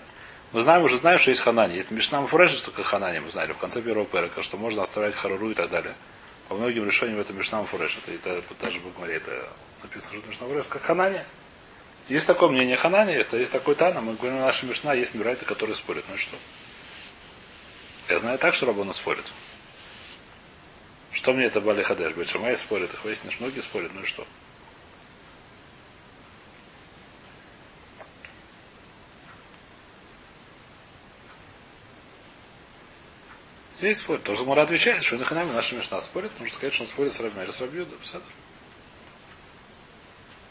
Мы 0.53 0.61
знаем, 0.61 0.83
уже 0.83 0.97
знаем, 0.97 1.19
что 1.19 1.29
есть 1.29 1.41
ханани. 1.41 1.77
Это 1.77 1.93
Мишна 1.93 2.25
что 2.27 2.71
как 2.71 2.85
ханани, 2.85 3.19
мы 3.19 3.29
знали 3.29 3.51
в 3.51 3.57
конце 3.57 3.81
первого 3.81 4.05
перека, 4.05 4.41
что 4.41 4.57
можно 4.57 4.81
оставлять 4.81 5.13
харуру 5.15 5.51
и 5.51 5.53
так 5.53 5.69
далее. 5.69 5.93
По 6.47 6.55
многим 6.55 6.85
решениям 6.85 7.19
это 7.19 7.33
Мишна 7.33 7.59
Муфреши. 7.59 7.99
Это, 8.07 8.29
это 8.29 8.53
даже 8.63 8.79
в 8.79 8.95
Гмаре 8.95 9.15
это 9.15 9.49
написано, 9.83 10.19
что 10.19 10.29
Мишна 10.29 10.47
Муфреши, 10.47 10.69
как 10.69 10.81
ханани. 10.81 11.21
Есть 12.09 12.25
такое 12.25 12.49
мнение 12.49 12.77
Ханани, 12.77 13.13
есть, 13.13 13.33
есть 13.33 13.51
такой 13.51 13.75
Тана, 13.75 13.99
мы 13.99 14.15
говорим, 14.15 14.39
наша 14.39 14.65
Мишна 14.65 14.93
есть 14.93 15.13
Мирайты, 15.13 15.43
которые 15.43 15.75
спорят. 15.75 16.05
Ну 16.07 16.15
и 16.15 16.17
что? 16.17 16.37
Я 18.07 18.19
знаю 18.19 18.39
так, 18.39 18.53
что 18.53 18.65
Рабона 18.65 18.93
спорит. 18.93 19.25
Что 21.11 21.33
мне 21.33 21.45
это 21.45 21.59
Бали 21.59 21.83
Хадеш? 21.83 22.13
Бетшамай 22.13 22.55
спорит, 22.55 22.93
их 22.93 23.03
выяснишь, 23.03 23.39
многие 23.41 23.59
спорят, 23.59 23.91
ну 23.93 24.01
и 24.01 24.05
что? 24.05 24.25
Есть 33.81 34.01
спорит. 34.01 34.23
Тоже 34.23 34.45
Мура 34.45 34.61
отвечает, 34.61 35.03
что 35.03 35.17
Наханами 35.17 35.51
наша 35.51 35.75
Мишна 35.75 35.99
спорит, 35.99 36.31
сказать, 36.53 36.73
что 36.73 36.83
он 36.83 36.87
спорит 36.87 37.11
с 37.11 37.19
Рабмер, 37.19 37.51
с 37.51 37.59
Рабьюда. 37.59 37.95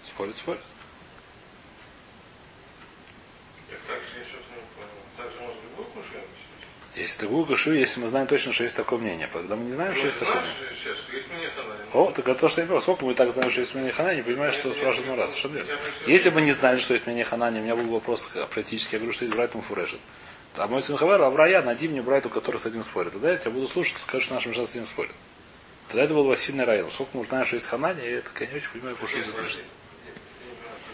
Спорит, 0.05 0.37
спорит. 0.37 0.61
Если 7.07 7.21
такую 7.21 7.47
кашу, 7.47 7.73
если 7.73 8.01
мы 8.01 8.09
знаем 8.09 8.27
точно, 8.27 8.53
что 8.53 8.65
есть 8.65 8.75
такое 8.75 8.99
мнение. 8.99 9.29
Когда 9.33 9.55
мы 9.55 9.65
не 9.67 9.73
знаем, 9.75 9.95
что 9.95 10.07
есть 10.07 10.19
такое 10.19 10.41
мнение. 10.41 10.57
Сейчас, 10.83 10.97
есть 11.13 11.29
мнение 11.29 11.51
Ханани. 11.51 11.81
О, 11.93 12.11
так 12.11 12.27
это 12.27 12.41
то, 12.41 12.49
что 12.49 12.63
я 12.63 12.67
говорю. 12.67 12.83
Сколько 12.83 13.05
мы 13.05 13.15
так 13.15 13.31
знаем, 13.31 13.49
что 13.49 13.61
есть 13.61 13.75
мнение 13.77 13.93
Ханани, 13.93 14.17
не 14.17 14.23
понимаешь, 14.25 14.55
что 14.55 14.73
спрашивает 14.73 15.11
мы 15.11 15.15
раз. 15.17 15.37
Что 15.37 15.49
Если 16.09 16.31
бы 16.31 16.41
не 16.41 16.51
знали, 16.51 16.81
что 16.81 16.95
есть 16.95 17.07
мнение 17.07 17.25
Ханани, 17.25 17.61
у 17.61 17.63
меня 17.63 17.77
был 17.77 17.85
вопрос 17.93 18.29
практически, 18.51 18.97
я 18.97 18.99
говорю, 18.99 19.13
что 19.13 19.25
есть 19.25 19.37
Брайтом 19.37 19.63
Фурешет. 19.63 20.01
А 20.57 20.67
мой 20.67 20.83
сын 20.83 20.97
Хавер, 20.97 21.23
Аврая, 21.23 21.63
найди 21.63 21.87
мне 21.87 22.03
Брайту, 22.03 22.29
который 22.29 22.57
с 22.57 22.67
этим 22.67 22.83
спорит. 22.83 23.13
Тогда 23.13 23.31
я 23.31 23.37
тебя 23.37 23.53
буду 23.53 23.69
слушать, 23.69 23.99
скажу, 23.99 24.25
что 24.25 24.35
наш 24.35 24.45
Мишна 24.47 24.67
с 24.67 24.71
этим 24.71 24.87
спорит. 24.87 25.13
Тогда 25.87 26.03
это 26.03 26.13
был 26.13 26.25
бы 26.25 26.35
сильный 26.35 26.65
район. 26.65 26.91
Сколько 26.91 27.19
мы 27.19 27.25
знаем, 27.25 27.47
что 27.47 27.55
есть 27.55 27.69
Ханани, 27.69 28.03
я 28.03 28.19
это, 28.19 28.31
я 28.41 28.47
не 28.47 28.57
очень 28.57 28.71
понимаю, 28.71 28.97
что 28.97 29.17
это 29.17 29.31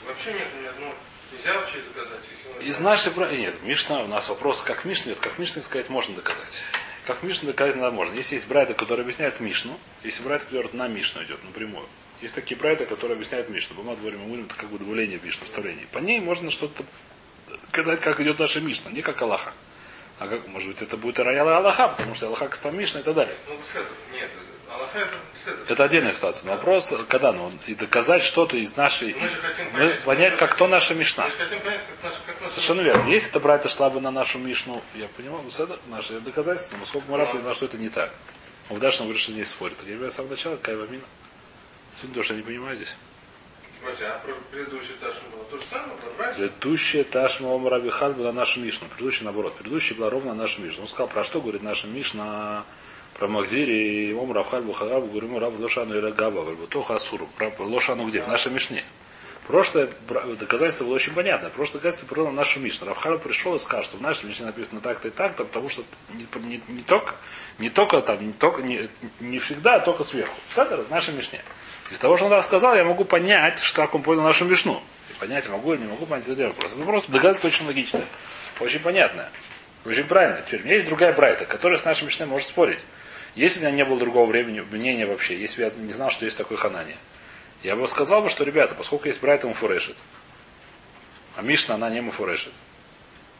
Вообще 0.07 0.33
нет 0.35 0.49
ни 0.61 0.67
одного. 0.67 0.93
Нельзя 1.33 1.55
вообще 1.59 1.79
доказать. 1.79 2.21
Из 2.61 2.79
нашей 2.79 3.13
нет, 3.39 3.63
Мишна, 3.63 4.03
у 4.03 4.07
нас 4.07 4.29
вопрос, 4.29 4.63
как 4.63 4.85
Мишна, 4.85 5.11
нет, 5.11 5.21
как 5.21 5.39
Мишна 5.39 5.63
сказать 5.63 5.89
можно 5.89 6.15
доказать. 6.15 6.63
Как 7.07 7.23
Мишна 7.23 7.49
доказать 7.49 7.77
надо 7.77 7.91
можно. 7.91 8.15
Если 8.15 8.35
есть 8.35 8.47
брайта, 8.47 8.75
который 8.75 9.01
объясняет 9.01 9.41
Мишну, 9.41 9.79
если 10.05 10.23
брайта, 10.23 10.45
который 10.45 10.69
на 10.73 10.87
Мишну 10.87 11.23
идет, 11.25 11.43
напрямую. 11.45 11.89
Есть 12.21 12.37
такие 12.37 12.57
брайты, 12.57 12.87
которые 12.87 13.17
объясняют 13.17 13.49
Мишну. 13.49 13.75
Бумаг 13.75 13.99
говорим, 13.99 14.21
мы 14.21 14.27
говорим, 14.27 14.47
это 14.47 14.55
как 14.55 14.69
бы 14.69 14.79
добавление 14.79 15.19
в 15.19 15.25
Мишну, 15.25 15.45
вставление. 15.45 15.87
По 15.91 15.99
ней 15.99 16.21
можно 16.21 16.51
что-то 16.51 16.85
сказать, 17.71 18.01
как 18.01 18.21
идет 18.21 18.39
наша 18.39 18.61
Мишна, 18.61 18.93
не 18.93 19.03
как 19.03 19.21
Аллаха. 19.23 19.53
А 20.21 20.29
как, 20.29 20.47
может 20.47 20.69
быть, 20.69 20.81
это 20.81 20.97
будет 20.97 21.19
Раяла 21.19 21.57
Аллаха, 21.57 21.89
потому 21.89 22.15
что 22.15 22.27
Аллаха 22.27 22.49
Кастам 22.49 22.79
Мишна 22.79 23.01
и 23.01 23.03
так 23.03 23.15
далее. 23.15 23.37
Ну, 23.49 23.59
нет, 24.13 24.31
это 25.69 25.85
отдельная 25.85 26.13
ситуация. 26.13 26.47
Но 26.47 26.53
вопрос, 26.53 26.93
когда 27.09 27.33
ну, 27.33 27.53
и 27.67 27.75
доказать 27.75 28.23
что-то 28.23 28.57
из 28.57 28.77
нашей. 28.77 29.15
Мы, 29.15 29.31
мы 29.73 29.91
понять, 30.05 30.37
как 30.37 30.53
кто 30.53 30.67
наша 30.67 30.95
Мишна. 30.95 31.25
Понять, 31.25 31.51
как 31.51 32.03
наш, 32.03 32.13
как 32.27 32.49
Совершенно 32.49 32.81
верно. 32.81 33.09
Если 33.09 33.31
это 33.31 33.41
брать 33.41 33.69
шла 33.71 33.91
бы 33.91 34.01
на 34.01 34.11
нашу 34.11 34.39
Мишну, 34.39 34.83
я 34.95 35.09
понимаю, 35.17 35.45
это 35.49 35.79
наше 35.89 36.21
доказательство, 36.21 36.77
но 36.77 36.85
сколько 36.85 37.11
мы 37.11 37.25
понимаем, 37.27 37.55
что 37.55 37.67
это 37.67 37.79
не 37.79 37.89
так. 37.89 38.11
Он 38.71 38.77
в 38.77 38.81
дальше 38.81 39.01
говорит, 39.01 39.21
что 39.21 39.33
не 39.33 39.45
спорит. 39.45 39.77
Я 39.87 39.95
говорю 39.95 40.11
с 40.11 40.15
самого 40.15 40.31
начала, 40.31 40.57
Кайва 40.57 40.87
Мина. 40.87 41.05
Сегодня 41.91 42.15
тоже 42.15 42.33
я 42.33 42.37
не 42.39 42.43
понимаю 42.43 42.77
здесь. 42.77 42.97
А 43.85 44.21
предыдущий 44.51 44.95
Ташма 45.01 45.29
было 45.35 45.45
то 45.45 45.57
же 45.59 45.65
самое, 45.69 45.93
про 46.17 46.33
Предыдущая 46.33 47.05
Ташма 47.05 47.55
Омар 47.55 47.75
Абихаль 47.75 48.13
была 48.13 48.33
наша 48.33 48.61
Мишна. 48.61 48.87
Предыдущая 48.89 49.25
наоборот. 49.25 49.57
Предыдущая 49.57 49.97
была 49.97 50.09
ровно 50.09 50.35
наша 50.35 50.61
Мишна. 50.61 50.83
Он 50.83 50.89
сказал, 50.89 51.09
про 51.09 51.25
что 51.25 51.41
говорит 51.41 51.63
наша 51.63 51.89
Мишна 51.89 52.65
про 53.19 53.29
Махзири 53.29 54.09
и 54.09 54.13
Ом 54.13 54.33
Равхаль 54.33 54.63
Бухараб 54.63 55.09
говорим 55.09 55.39
Рав 55.39 55.59
Лошану 55.59 55.97
и 55.97 56.13
Габа, 56.13 56.41
Вальбутоха 56.41 56.95
Асуру. 56.95 57.29
Про 57.37 57.53
Лошану 57.59 58.07
где? 58.07 58.21
В 58.23 58.29
нашей 58.29 58.53
Мишне. 58.53 58.85
Прошлое 59.47 59.89
доказательство 60.39 60.85
было 60.85 60.95
очень 60.95 61.13
понятно. 61.15 61.51
Прошлое 61.51 61.81
доказательство 61.81 62.15
было 62.15 62.31
на 62.31 62.37
нашу 62.37 62.61
Мишну. 62.61 62.87
Равхаль 62.87 63.19
пришел 63.19 63.55
и 63.55 63.59
сказал, 63.59 63.83
что 63.83 63.97
в 63.97 64.01
нашей 64.01 64.27
Мишне 64.27 64.47
написано 64.47 64.81
так-то 64.81 65.09
и 65.09 65.11
так-то, 65.11 65.45
потому 65.45 65.69
что 65.69 65.83
не, 66.15 66.27
не, 66.47 66.63
не, 66.69 66.83
только, 66.83 67.15
не 67.59 67.69
только 67.69 68.01
там, 68.03 68.25
не, 68.25 68.33
только, 68.33 68.63
не, 68.63 68.89
не 69.19 69.41
всегда, 69.41 69.77
а 69.77 69.81
только 69.81 70.05
сверху. 70.05 70.35
Это 70.55 70.77
в 70.77 70.91
нашей 70.91 71.13
Мишне. 71.15 71.43
Из 71.91 71.99
того, 71.99 72.17
что 72.17 72.27
он 72.27 72.33
рассказал, 72.33 72.77
я 72.77 72.85
могу 72.85 73.05
понять, 73.05 73.59
что 73.59 73.83
как 73.83 73.95
он 73.97 74.03
понял 74.03 74.23
нашу 74.23 74.45
Мишну. 74.45 74.81
И 75.11 75.19
понять 75.19 75.49
могу 75.49 75.75
или 75.75 75.81
не 75.81 75.89
могу 75.89 76.07
понять, 76.07 76.29
это 76.29 76.47
вопрос. 76.47 76.75
Это 76.75 76.85
просто 76.85 77.11
доказательство 77.11 77.49
очень 77.49 77.67
логичное. 77.67 78.05
Очень 78.61 78.81
понятное. 78.81 79.29
Очень 79.85 80.05
правильно. 80.05 80.41
Теперь 80.47 80.61
у 80.61 80.65
меня 80.65 80.75
есть 80.77 80.87
другая 80.87 81.13
Брайта, 81.13 81.47
которая 81.47 81.79
с 81.79 81.85
нашей 81.85 82.05
Мишной 82.05 82.29
может 82.29 82.47
спорить. 82.47 82.81
Если 83.35 83.61
у 83.61 83.63
меня 83.63 83.73
не 83.73 83.85
было 83.85 83.99
другого 83.99 84.27
времени, 84.27 84.61
мнения 84.61 85.07
вообще, 85.07 85.39
если 85.39 85.63
бы 85.63 85.69
я 85.69 85.75
не 85.77 85.93
знал, 85.93 86.11
что 86.11 86.25
есть 86.25 86.37
такой 86.37 86.57
ханани, 86.59 86.97
я 87.63 87.77
бы 87.77 87.87
сказал 87.89 88.23
бы, 88.23 88.29
что, 88.29 88.45
ребята, 88.45 88.75
поскольку 88.75 89.07
есть 89.07 89.21
Брайта 89.21 89.47
Муфурешит, 89.47 89.97
а 91.37 91.43
Мишна, 91.43 91.77
она 91.77 91.89
не 91.89 92.01
Муфурешит, 92.01 92.53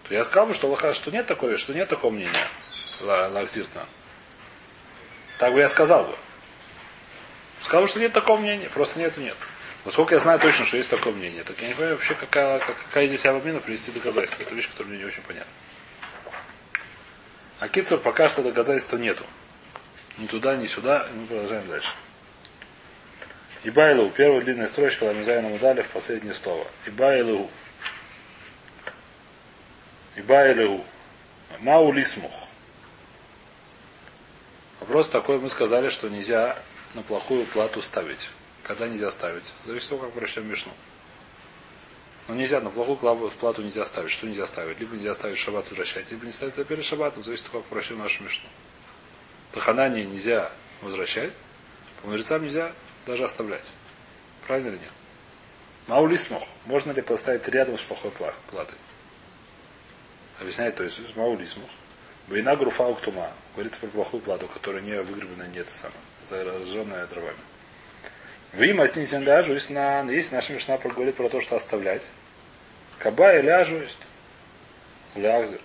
то 0.09 0.15
я 0.15 0.25
сказал 0.25 0.47
бы, 0.47 0.55
что, 0.55 0.69
лоха, 0.69 0.95
что 0.95 1.11
нет 1.11 1.27
такого, 1.27 1.57
что 1.59 1.75
нет 1.75 1.89
такого 1.89 2.11
мнения 2.11 2.33
Лахзиртна. 3.01 3.87
Так 5.39 5.53
бы 5.53 5.61
я 5.61 5.69
сказал 5.69 6.05
бы. 6.05 6.17
Сказал 7.61 7.83
бы, 7.83 7.89
что 7.89 8.01
нет 8.01 8.13
такого 8.13 8.39
мнения, 8.39 8.71
просто 8.71 8.99
нет 8.99 9.17
нет. 9.19 9.37
Но 9.85 9.91
сколько 9.91 10.15
я 10.15 10.21
знаю 10.21 10.39
точно, 10.39 10.65
что 10.65 10.77
есть 10.77 10.89
такое 10.89 11.13
мнение, 11.13 11.43
так 11.43 11.61
я 11.61 11.69
не 11.69 11.75
понимаю 11.75 11.97
вообще, 11.97 12.15
какая, 12.15 12.61
какая 12.61 13.07
здесь 13.09 13.27
авамина 13.27 13.61
привести 13.61 13.91
доказательства. 13.91 14.43
Это 14.43 14.55
вещь, 14.55 14.69
которая 14.69 14.93
мне 14.93 15.01
не 15.01 15.05
очень 15.07 15.23
понятна. 15.23 15.51
А 17.59 17.69
Кицур 17.69 17.99
пока 17.99 18.29
что 18.29 18.43
доказательства 18.43 18.97
нету. 18.97 19.25
Ни 20.19 20.27
туда, 20.27 20.57
ни 20.57 20.67
сюда. 20.67 21.07
И 21.11 21.17
мы 21.17 21.27
продолжаем 21.27 21.67
дальше. 21.69 21.95
Ибайлу. 23.65 24.11
Первая 24.11 24.41
длинная 24.43 24.67
строчка 24.67 25.05
Ламизайна 25.05 25.49
Мудалев, 25.49 25.89
последнее 25.89 26.35
слово. 26.35 26.67
Ибайлу. 26.87 27.51
Ибайлу. 30.17 30.85
Мау 31.61 31.93
лисмух. 31.93 32.49
Вопрос 34.81 35.09
такой, 35.09 35.39
мы 35.39 35.49
сказали, 35.49 35.91
что 35.91 36.09
нельзя 36.09 36.59
на 36.95 37.03
плохую 37.03 37.47
плату 37.47 37.81
ставить. 37.81 38.31
Когда 38.65 38.89
нельзя 38.89 39.11
ставить? 39.13 39.45
Зависит 39.65 39.93
от 39.93 39.99
того, 39.99 40.11
как 40.11 40.15
прочтем 40.15 40.49
Мишну. 40.49 40.73
Но 42.27 42.35
нельзя, 42.35 42.61
на 42.61 42.71
плохую 42.71 42.97
плату 43.31 43.63
нельзя 43.63 43.85
ставить. 43.85 44.11
Что 44.11 44.27
нельзя 44.27 44.47
ставить? 44.47 44.81
Либо 44.81 44.97
нельзя 44.97 45.15
ставить 45.15 45.39
шаббат 45.39 45.69
возвращать, 45.69 46.11
либо 46.11 46.27
не 46.27 46.33
ставить 46.33 46.55
перед 46.67 46.85
шаббатом. 46.85 47.23
Зависит 47.23 47.47
от 47.47 47.53
того, 47.53 47.63
как 47.63 47.71
прочтем 47.71 47.99
нашу 47.99 48.25
Мишну. 48.25 48.49
Лоханание 49.55 50.05
нельзя 50.05 50.51
возвращать, 50.81 51.33
по 52.01 52.09
мудрецам 52.09 52.43
нельзя 52.43 52.73
даже 53.07 53.25
оставлять. 53.25 53.73
Правильно 54.47 54.69
или 54.69 54.79
нет? 54.79 54.93
Маулисмох. 55.87 56.43
Можно 56.67 56.93
ли 56.93 57.03
поставить 57.03 57.47
рядом 57.49 57.77
с 57.77 57.83
плохой 57.83 58.11
платой? 58.11 58.79
Объясняет, 60.41 60.77
то 60.77 60.85
есть 60.85 61.17
маулисмох. 61.17 61.69
Бейна 62.29 62.57
груфа 62.57 62.85
уктума. 62.85 63.33
Говорится 63.55 63.81
про 63.81 63.89
плохую 63.89 64.23
плату, 64.23 64.49
которая 64.49 64.81
не 64.81 65.01
выгребана, 65.03 65.49
не 65.49 65.59
это 65.59 65.75
самое, 65.75 66.01
зараженная 66.25 67.07
дровами. 67.07 67.37
В 68.53 68.63
им 68.63 68.81
отнесен 68.81 69.23
ляжу, 69.23 69.57
на, 69.71 70.03
есть 70.03 70.31
наша 70.33 70.53
мишна 70.53 70.79
говорит 70.79 71.17
про 71.17 71.29
то, 71.29 71.41
что 71.41 71.57
оставлять. 71.57 72.09
Каба 72.99 73.35
и 73.39 73.43
ляжу 73.43 73.81
есть. 73.81 73.99
Лягзер. 75.15 75.61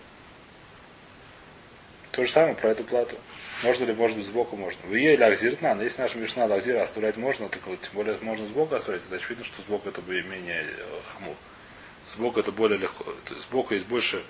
То 2.12 2.24
же 2.24 2.32
самое 2.32 2.56
про 2.56 2.70
эту 2.70 2.84
плату. 2.84 3.16
Можно 3.64 3.86
ли, 3.86 3.94
может 3.94 4.18
быть, 4.18 4.26
сбоку 4.26 4.56
можно. 4.56 4.80
В 4.84 4.94
ее 4.94 5.16
или 5.16 5.74
но 5.74 5.82
если 5.82 6.02
наша 6.02 6.18
мишна 6.18 6.46
лахзира 6.46 6.82
оставлять 6.82 7.18
можно, 7.18 7.50
так 7.50 7.66
вот, 7.66 7.82
тем 7.82 7.94
более 7.94 8.18
можно 8.22 8.46
сбоку 8.46 8.76
оставлять, 8.76 9.04
значит 9.04 9.30
видно, 9.30 9.44
что 9.44 9.62
сбоку 9.64 9.90
это 9.90 10.02
будет 10.02 10.26
менее 10.28 10.64
э, 10.64 11.02
хамур. 11.06 11.36
Сбоку 12.06 12.40
это 12.40 12.52
более 12.52 12.78
легко. 12.78 13.06
Сбоку 13.40 13.74
есть 13.74 13.88
больше, 13.88 14.24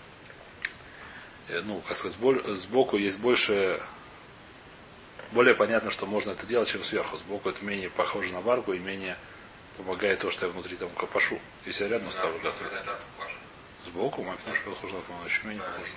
э, 1.50 1.62
ну, 1.66 1.82
как 1.82 1.98
сказать, 1.98 2.18
сбоку 2.58 2.96
есть 2.96 3.20
больше, 3.20 3.82
более 5.34 5.56
понятно, 5.56 5.92
что 5.92 6.06
можно 6.06 6.32
это 6.32 6.46
делать, 6.46 6.70
чем 6.70 6.84
сверху. 6.86 7.18
Сбоку 7.18 7.50
это 7.50 7.66
менее 7.66 7.90
похоже 7.90 8.34
на 8.34 8.40
варку 8.40 8.72
и 8.72 8.80
менее 8.80 9.18
помогает 9.76 10.20
то, 10.20 10.32
что 10.32 10.46
я 10.46 10.52
внутри 10.54 10.78
там 10.78 10.90
копашу. 10.92 11.38
Если 11.66 11.84
я 11.84 11.90
рядом 11.90 12.10
ставлю 12.12 12.40
гастроли. 12.40 12.72
Сбоку, 13.84 14.24
мой 14.24 14.38
потому 14.38 14.56
что 14.56 14.70
похоже 14.70 14.96
на 14.96 15.26
еще 15.26 15.44
менее 15.44 15.64
похоже 15.64 15.92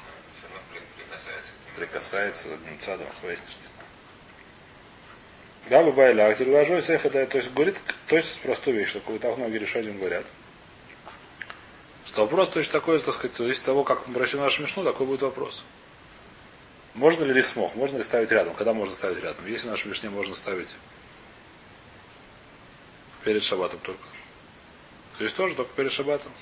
прикасается 1.76 2.52
одним 2.52 2.78
цадом, 2.78 3.06
выяснишь, 3.22 3.56
не 3.56 3.62
знаю. 3.62 3.80
Габа 5.68 5.92
Байля 5.92 6.28
Ахзир 6.28 6.48
Лажой 6.48 6.82
Сехада, 6.82 7.26
то 7.26 7.38
есть 7.38 7.52
говорит, 7.52 7.80
то 8.06 8.16
есть 8.16 8.40
простую 8.40 8.76
вещь, 8.76 8.92
такую 8.92 9.18
так 9.18 9.36
многие 9.38 9.58
решением 9.58 9.98
говорят. 9.98 10.26
Что 12.06 12.22
вопрос 12.22 12.48
точно 12.50 12.72
такой, 12.72 12.98
так 12.98 13.14
сказать, 13.14 13.38
из 13.40 13.60
того, 13.60 13.84
как 13.84 14.08
мы 14.08 14.14
прочтем 14.14 14.40
нашу 14.40 14.62
мишну, 14.62 14.84
такой 14.84 15.06
будет 15.06 15.22
вопрос. 15.22 15.64
Можно 16.94 17.24
ли 17.24 17.42
смог? 17.42 17.74
Можно 17.76 17.98
ли 17.98 18.02
ставить 18.02 18.32
рядом? 18.32 18.54
Когда 18.54 18.72
можно 18.72 18.94
ставить 18.94 19.22
рядом? 19.22 19.46
Если 19.46 19.68
в 19.68 19.70
нашем 19.70 19.90
Мишне 19.90 20.10
можно 20.10 20.34
ставить 20.34 20.74
перед 23.24 23.42
шабатом 23.42 23.78
только. 23.80 24.02
То 25.18 25.24
есть 25.24 25.36
тоже 25.36 25.54
только 25.54 25.72
перед 25.74 25.92
шабатом. 25.92 26.32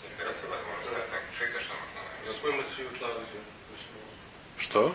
Что? 4.68 4.94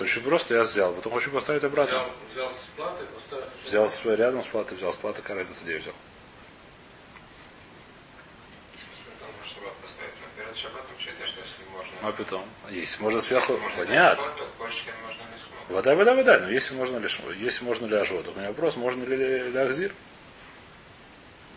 Очень 0.00 0.22
просто 0.22 0.54
я 0.54 0.62
взял, 0.64 0.92
потом 0.92 1.12
хочу 1.14 1.30
поставить 1.30 1.64
обратно. 1.64 2.04
Взял, 2.32 2.48
взял 2.48 2.50
с 2.50 2.76
платы, 2.76 3.04
поставил. 3.04 3.44
Взял 3.64 3.88
с- 3.88 4.04
рядом 4.04 4.42
с 4.42 4.46
платой, 4.48 4.76
взял 4.76 4.92
с 4.92 4.96
платы, 4.96 5.22
какая 5.22 5.38
разница, 5.38 5.62
где 5.62 5.72
я 5.74 5.78
взял. 5.78 5.94
Если. 10.50 10.68
А 12.02 12.12
потом, 12.12 12.44
если 12.70 13.02
можно 13.02 13.20
сверху, 13.20 13.52
Можно 13.56 13.78
понятно. 13.78 14.24
Вода, 15.68 15.94
вода, 15.94 16.14
вода. 16.14 16.38
Но 16.40 16.50
если 16.50 16.74
можно 16.74 16.98
лишь, 16.98 17.20
если 17.38 17.64
можно 17.64 17.86
ли 17.86 17.96
ажот, 17.96 18.28
у 18.28 18.32
меня 18.38 18.48
вопрос, 18.48 18.76
можно 18.76 19.04
ли 19.04 19.16
ли 19.16 19.56
ахзир? 19.56 19.94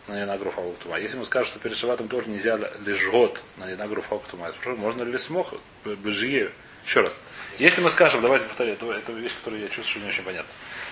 На 0.08 0.22
ненагруф 0.22 0.60
тума. 0.84 1.00
Если 1.00 1.18
мы 1.18 1.26
скажем, 1.26 1.48
что 1.48 1.60
перед 1.60 1.76
шабатом 1.76 2.08
тоже 2.08 2.30
нельзя 2.30 2.60
лежгот 2.86 3.42
на 3.58 3.70
ненагруф 3.70 4.08
тума, 4.30 4.46
я 4.46 4.52
спрашиваю, 4.52 4.78
можно 4.78 5.04
ли 5.04 5.18
смог 5.18 5.54
бежие? 5.84 6.52
Еще 6.86 7.02
раз. 7.02 7.20
Если 7.58 7.82
мы 7.82 7.90
скажем, 7.90 8.22
давайте 8.22 8.46
повторим, 8.46 8.74
это, 8.74 8.86
это 8.92 9.12
вещь, 9.12 9.36
которую 9.36 9.64
я 9.64 9.70
чувствую, 9.70 10.04
не 10.04 10.10
очень 10.10 10.24
понятно. 10.24 10.52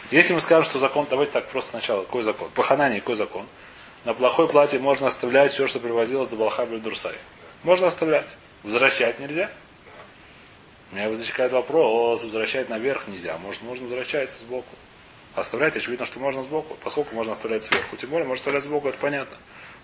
Если 0.09 0.33
мы 0.33 0.41
скажем, 0.41 0.63
что 0.63 0.79
закон, 0.79 1.05
давайте 1.09 1.33
так, 1.33 1.47
просто 1.49 1.71
сначала, 1.71 2.03
какой 2.03 2.23
закон? 2.23 2.49
По 2.55 2.63
какой 2.63 3.15
закон? 3.15 3.45
На 4.03 4.13
плохой 4.13 4.49
платье 4.49 4.79
можно 4.79 5.07
оставлять 5.07 5.51
все, 5.53 5.67
что 5.67 5.79
приводилось 5.79 6.29
до 6.29 6.35
Балхаби 6.35 6.77
Дурсай. 6.77 7.15
Можно 7.63 7.87
оставлять. 7.87 8.27
Возвращать 8.63 9.19
нельзя. 9.19 9.49
У 10.91 10.95
меня 10.95 11.09
возникает 11.09 11.51
вопрос, 11.51 12.23
возвращать 12.23 12.69
наверх 12.69 13.07
нельзя. 13.07 13.37
Может, 13.37 13.61
можно 13.61 13.87
возвращать 13.87 14.31
сбоку. 14.31 14.75
Оставлять, 15.35 15.75
очевидно, 15.75 16.05
что 16.05 16.19
можно 16.19 16.43
сбоку. 16.43 16.75
Поскольку 16.83 17.15
можно 17.15 17.31
оставлять 17.33 17.63
сверху. 17.63 17.95
Тем 17.97 18.09
более, 18.11 18.27
можно 18.27 18.39
оставлять 18.41 18.63
сбоку, 18.63 18.89
это 18.89 18.97
понятно. 18.99 19.35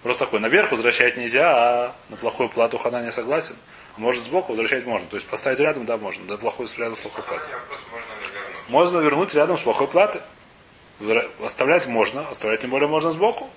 Просто 0.04 0.26
такой, 0.26 0.40
наверх 0.40 0.72
возвращать 0.72 1.18
нельзя, 1.18 1.50
а 1.52 1.96
на 2.10 2.18
плохую 2.18 2.50
плату 2.50 2.78
хана 2.78 3.04
не 3.04 3.12
согласен. 3.12 3.56
А 3.98 4.00
может 4.00 4.24
сбоку 4.24 4.54
возвращать 4.54 4.86
можно. 4.86 5.08
То 5.08 5.16
есть 5.16 5.28
поставить 5.28 5.60
рядом, 5.60 5.86
да, 5.86 5.98
можно. 5.98 6.26
Да, 6.26 6.38
плохой 6.38 6.68
рядом 6.78 6.96
с 6.96 7.00
плохой 7.00 7.24
платой. 7.24 7.48
Можно 8.70 9.00
вернуть? 9.00 9.34
Рядом 9.34 9.58
с 9.58 9.62
плохой. 9.62 9.88
Вра- 11.00 11.30
Оставлять 11.44 11.88
можно, 11.88 12.28
оставлять 12.28 12.60
тем 12.62 12.70
более 12.72 12.88
можно 12.90 13.12
сбоку. 13.12 13.50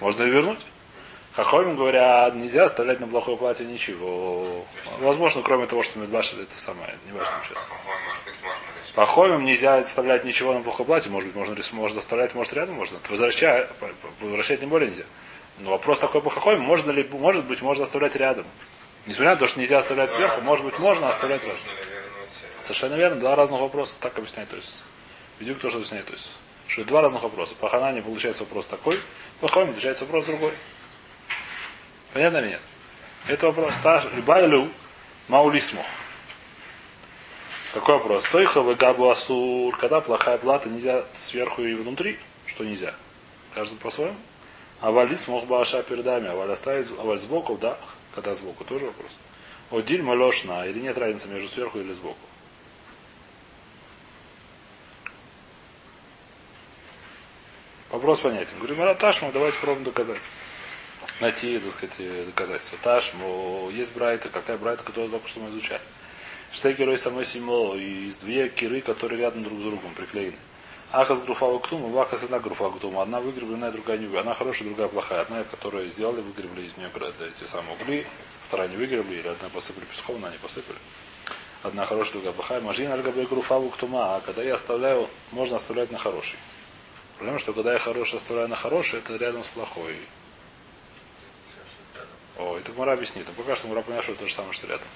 Можно 0.00 0.24
и 0.24 0.30
вернуть. 0.30 0.60
Хахомим 1.34 1.74
говорят, 1.74 2.34
нельзя 2.36 2.64
оставлять 2.64 3.00
на 3.00 3.08
плохой 3.08 3.36
плате 3.36 3.64
ничего. 3.64 4.64
Возможно, 5.00 5.42
кроме 5.42 5.66
того, 5.66 5.82
что 5.82 5.98
Медбашер 5.98 6.40
это 6.40 6.56
самое, 6.56 6.96
не 7.06 7.12
важно 7.12 7.34
сейчас. 7.44 7.64
По-моему, 7.64 8.04
может 8.08 8.24
быть, 8.24 8.34
можно? 8.42 8.73
По 8.94 9.06
хомим 9.06 9.44
нельзя 9.44 9.76
оставлять 9.76 10.24
ничего 10.24 10.52
на 10.52 10.62
плохой 10.62 10.86
плате, 10.86 11.10
может 11.10 11.30
быть, 11.30 11.36
можно, 11.36 11.56
можно 11.72 11.98
оставлять, 11.98 12.34
может, 12.34 12.52
рядом 12.52 12.76
можно. 12.76 12.98
Возвращать, 13.10 13.68
возвращать 14.20 14.60
тем 14.60 14.68
более 14.68 14.90
нельзя. 14.90 15.04
Но 15.58 15.70
вопрос 15.70 15.98
такой 15.98 16.22
по 16.22 16.30
хохоме, 16.30 16.58
можно 16.58 16.92
ли, 16.92 17.08
может 17.12 17.44
быть, 17.44 17.60
можно 17.60 17.84
оставлять 17.84 18.14
рядом. 18.14 18.46
Несмотря 19.06 19.32
на 19.32 19.36
то, 19.36 19.46
что 19.46 19.58
нельзя 19.58 19.78
оставлять 19.78 20.10
сверху, 20.10 20.40
может 20.42 20.64
быть, 20.64 20.78
можно 20.78 21.08
оставлять 21.08 21.44
э, 21.44 21.52
Совершенно 22.58 22.94
верно, 22.94 23.20
два 23.20 23.34
разных 23.34 23.60
вопроса, 23.60 23.96
так 24.00 24.16
объясняет, 24.16 24.48
то 24.48 24.56
есть. 24.56 24.82
Видимо, 25.40 25.58
тоже 25.58 25.76
объясняет, 25.76 26.06
то 26.06 26.12
есть. 26.12 26.30
Что 26.68 26.84
два 26.84 27.02
разных 27.02 27.22
вопроса. 27.22 27.54
По 27.56 27.68
Ханане 27.68 28.00
получается 28.00 28.44
вопрос 28.44 28.66
такой, 28.66 28.98
по 29.40 29.48
Хохоме 29.48 29.72
получается 29.72 30.04
вопрос 30.04 30.24
другой. 30.24 30.52
Понятно 32.12 32.38
или 32.38 32.50
нет? 32.50 32.60
Это 33.26 33.46
вопрос. 33.48 33.74
Та 33.82 34.02
любая 34.14 34.46
лю 34.46 34.68
маулисмох. 35.28 35.84
Какой 37.74 37.96
вопрос? 37.96 38.22
Тойха 38.30 38.62
в 38.62 38.72
габу 38.76 39.10
асур, 39.10 39.76
когда 39.76 40.00
плохая 40.00 40.38
плата, 40.38 40.68
нельзя 40.68 41.04
сверху 41.12 41.60
и 41.62 41.74
внутри, 41.74 42.20
что 42.46 42.62
нельзя. 42.62 42.94
Каждый 43.52 43.76
по-своему. 43.78 44.14
А 44.80 44.92
валис 44.92 45.26
мог 45.26 45.46
баша 45.46 45.82
передами, 45.82 46.28
а 46.28 46.36
валь 46.36 46.52
оставить, 46.52 46.86
сбоку, 46.86 47.58
да, 47.60 47.76
когда 48.14 48.32
сбоку, 48.36 48.62
тоже 48.62 48.86
вопрос. 48.86 49.10
Одиль 49.72 50.02
малешна, 50.02 50.68
или 50.68 50.78
нет 50.78 50.96
разницы 50.96 51.28
между 51.28 51.48
сверху 51.48 51.80
или 51.80 51.92
сбоку. 51.92 52.16
Вопрос 57.90 58.20
понятен. 58.20 58.56
Говорю, 58.58 58.76
Мара 58.76 58.94
Ташма, 58.94 59.32
давайте 59.32 59.58
попробуем 59.58 59.84
доказать. 59.84 60.22
Найти, 61.18 61.58
так 61.58 61.72
сказать, 61.72 62.26
доказательства. 62.26 62.78
Ташму, 62.80 63.68
есть 63.72 63.92
брайта, 63.94 64.28
какая 64.28 64.58
брайта, 64.58 64.84
которую 64.84 65.10
только 65.10 65.26
что 65.26 65.40
мы 65.40 65.50
изучали. 65.50 65.82
Штей 66.54 66.74
герой 66.74 66.98
самой 66.98 67.24
симо, 67.24 67.74
из 67.74 68.18
две 68.18 68.48
киры, 68.48 68.80
которые 68.80 69.20
рядом 69.20 69.42
друг 69.42 69.58
с 69.58 69.62
другом 69.64 69.92
приклеены. 69.92 70.36
Ахас 70.92 71.20
груфава 71.20 71.58
ктума, 71.58 71.88
вахас 71.88 72.22
одна 72.22 72.38
груфа 72.38 72.70
ктума. 72.70 73.02
Одна 73.02 73.20
выгребленная, 73.20 73.72
другая 73.72 73.98
не 73.98 74.04
выгребленная. 74.04 74.20
Одна 74.20 74.34
хорошая, 74.34 74.68
другая 74.68 74.86
плохая. 74.86 75.22
Одна, 75.22 75.42
которую 75.42 75.90
сделали, 75.90 76.20
выгребли 76.20 76.62
из 76.62 76.76
нее 76.76 76.88
эти 77.28 77.44
самые 77.44 77.74
угли. 77.74 78.06
Вторая 78.46 78.68
не 78.68 78.76
выгребли, 78.76 79.16
или 79.16 79.26
одна 79.26 79.48
посыпали 79.48 79.84
песком, 79.84 80.14
одна 80.14 80.30
не 80.30 80.38
посыпали. 80.38 80.78
Одна 81.64 81.86
хорошая, 81.86 82.12
другая 82.12 82.32
плохая. 82.32 82.60
Мажин 82.60 82.92
альгабе 82.92 83.26
груфаву 83.26 83.68
ктума. 83.70 84.14
А 84.14 84.20
когда 84.20 84.44
я 84.44 84.54
оставляю, 84.54 85.10
можно 85.32 85.56
оставлять 85.56 85.90
на 85.90 85.98
хороший. 85.98 86.38
Проблема, 87.16 87.40
что 87.40 87.52
когда 87.52 87.72
я 87.72 87.80
хороший 87.80 88.18
оставляю 88.18 88.48
на 88.48 88.54
хороший, 88.54 89.00
это 89.00 89.16
рядом 89.16 89.42
с 89.42 89.48
плохой. 89.48 89.96
О, 92.38 92.56
это 92.56 92.72
Мара 92.74 92.92
объяснит. 92.92 93.26
Ну, 93.26 93.34
пока 93.34 93.56
что 93.56 93.66
Мара 93.66 93.82
понял, 93.82 94.02
что 94.02 94.12
это 94.12 94.20
то 94.20 94.28
же 94.28 94.34
самое, 94.34 94.52
что 94.52 94.68
рядом. 94.68 94.86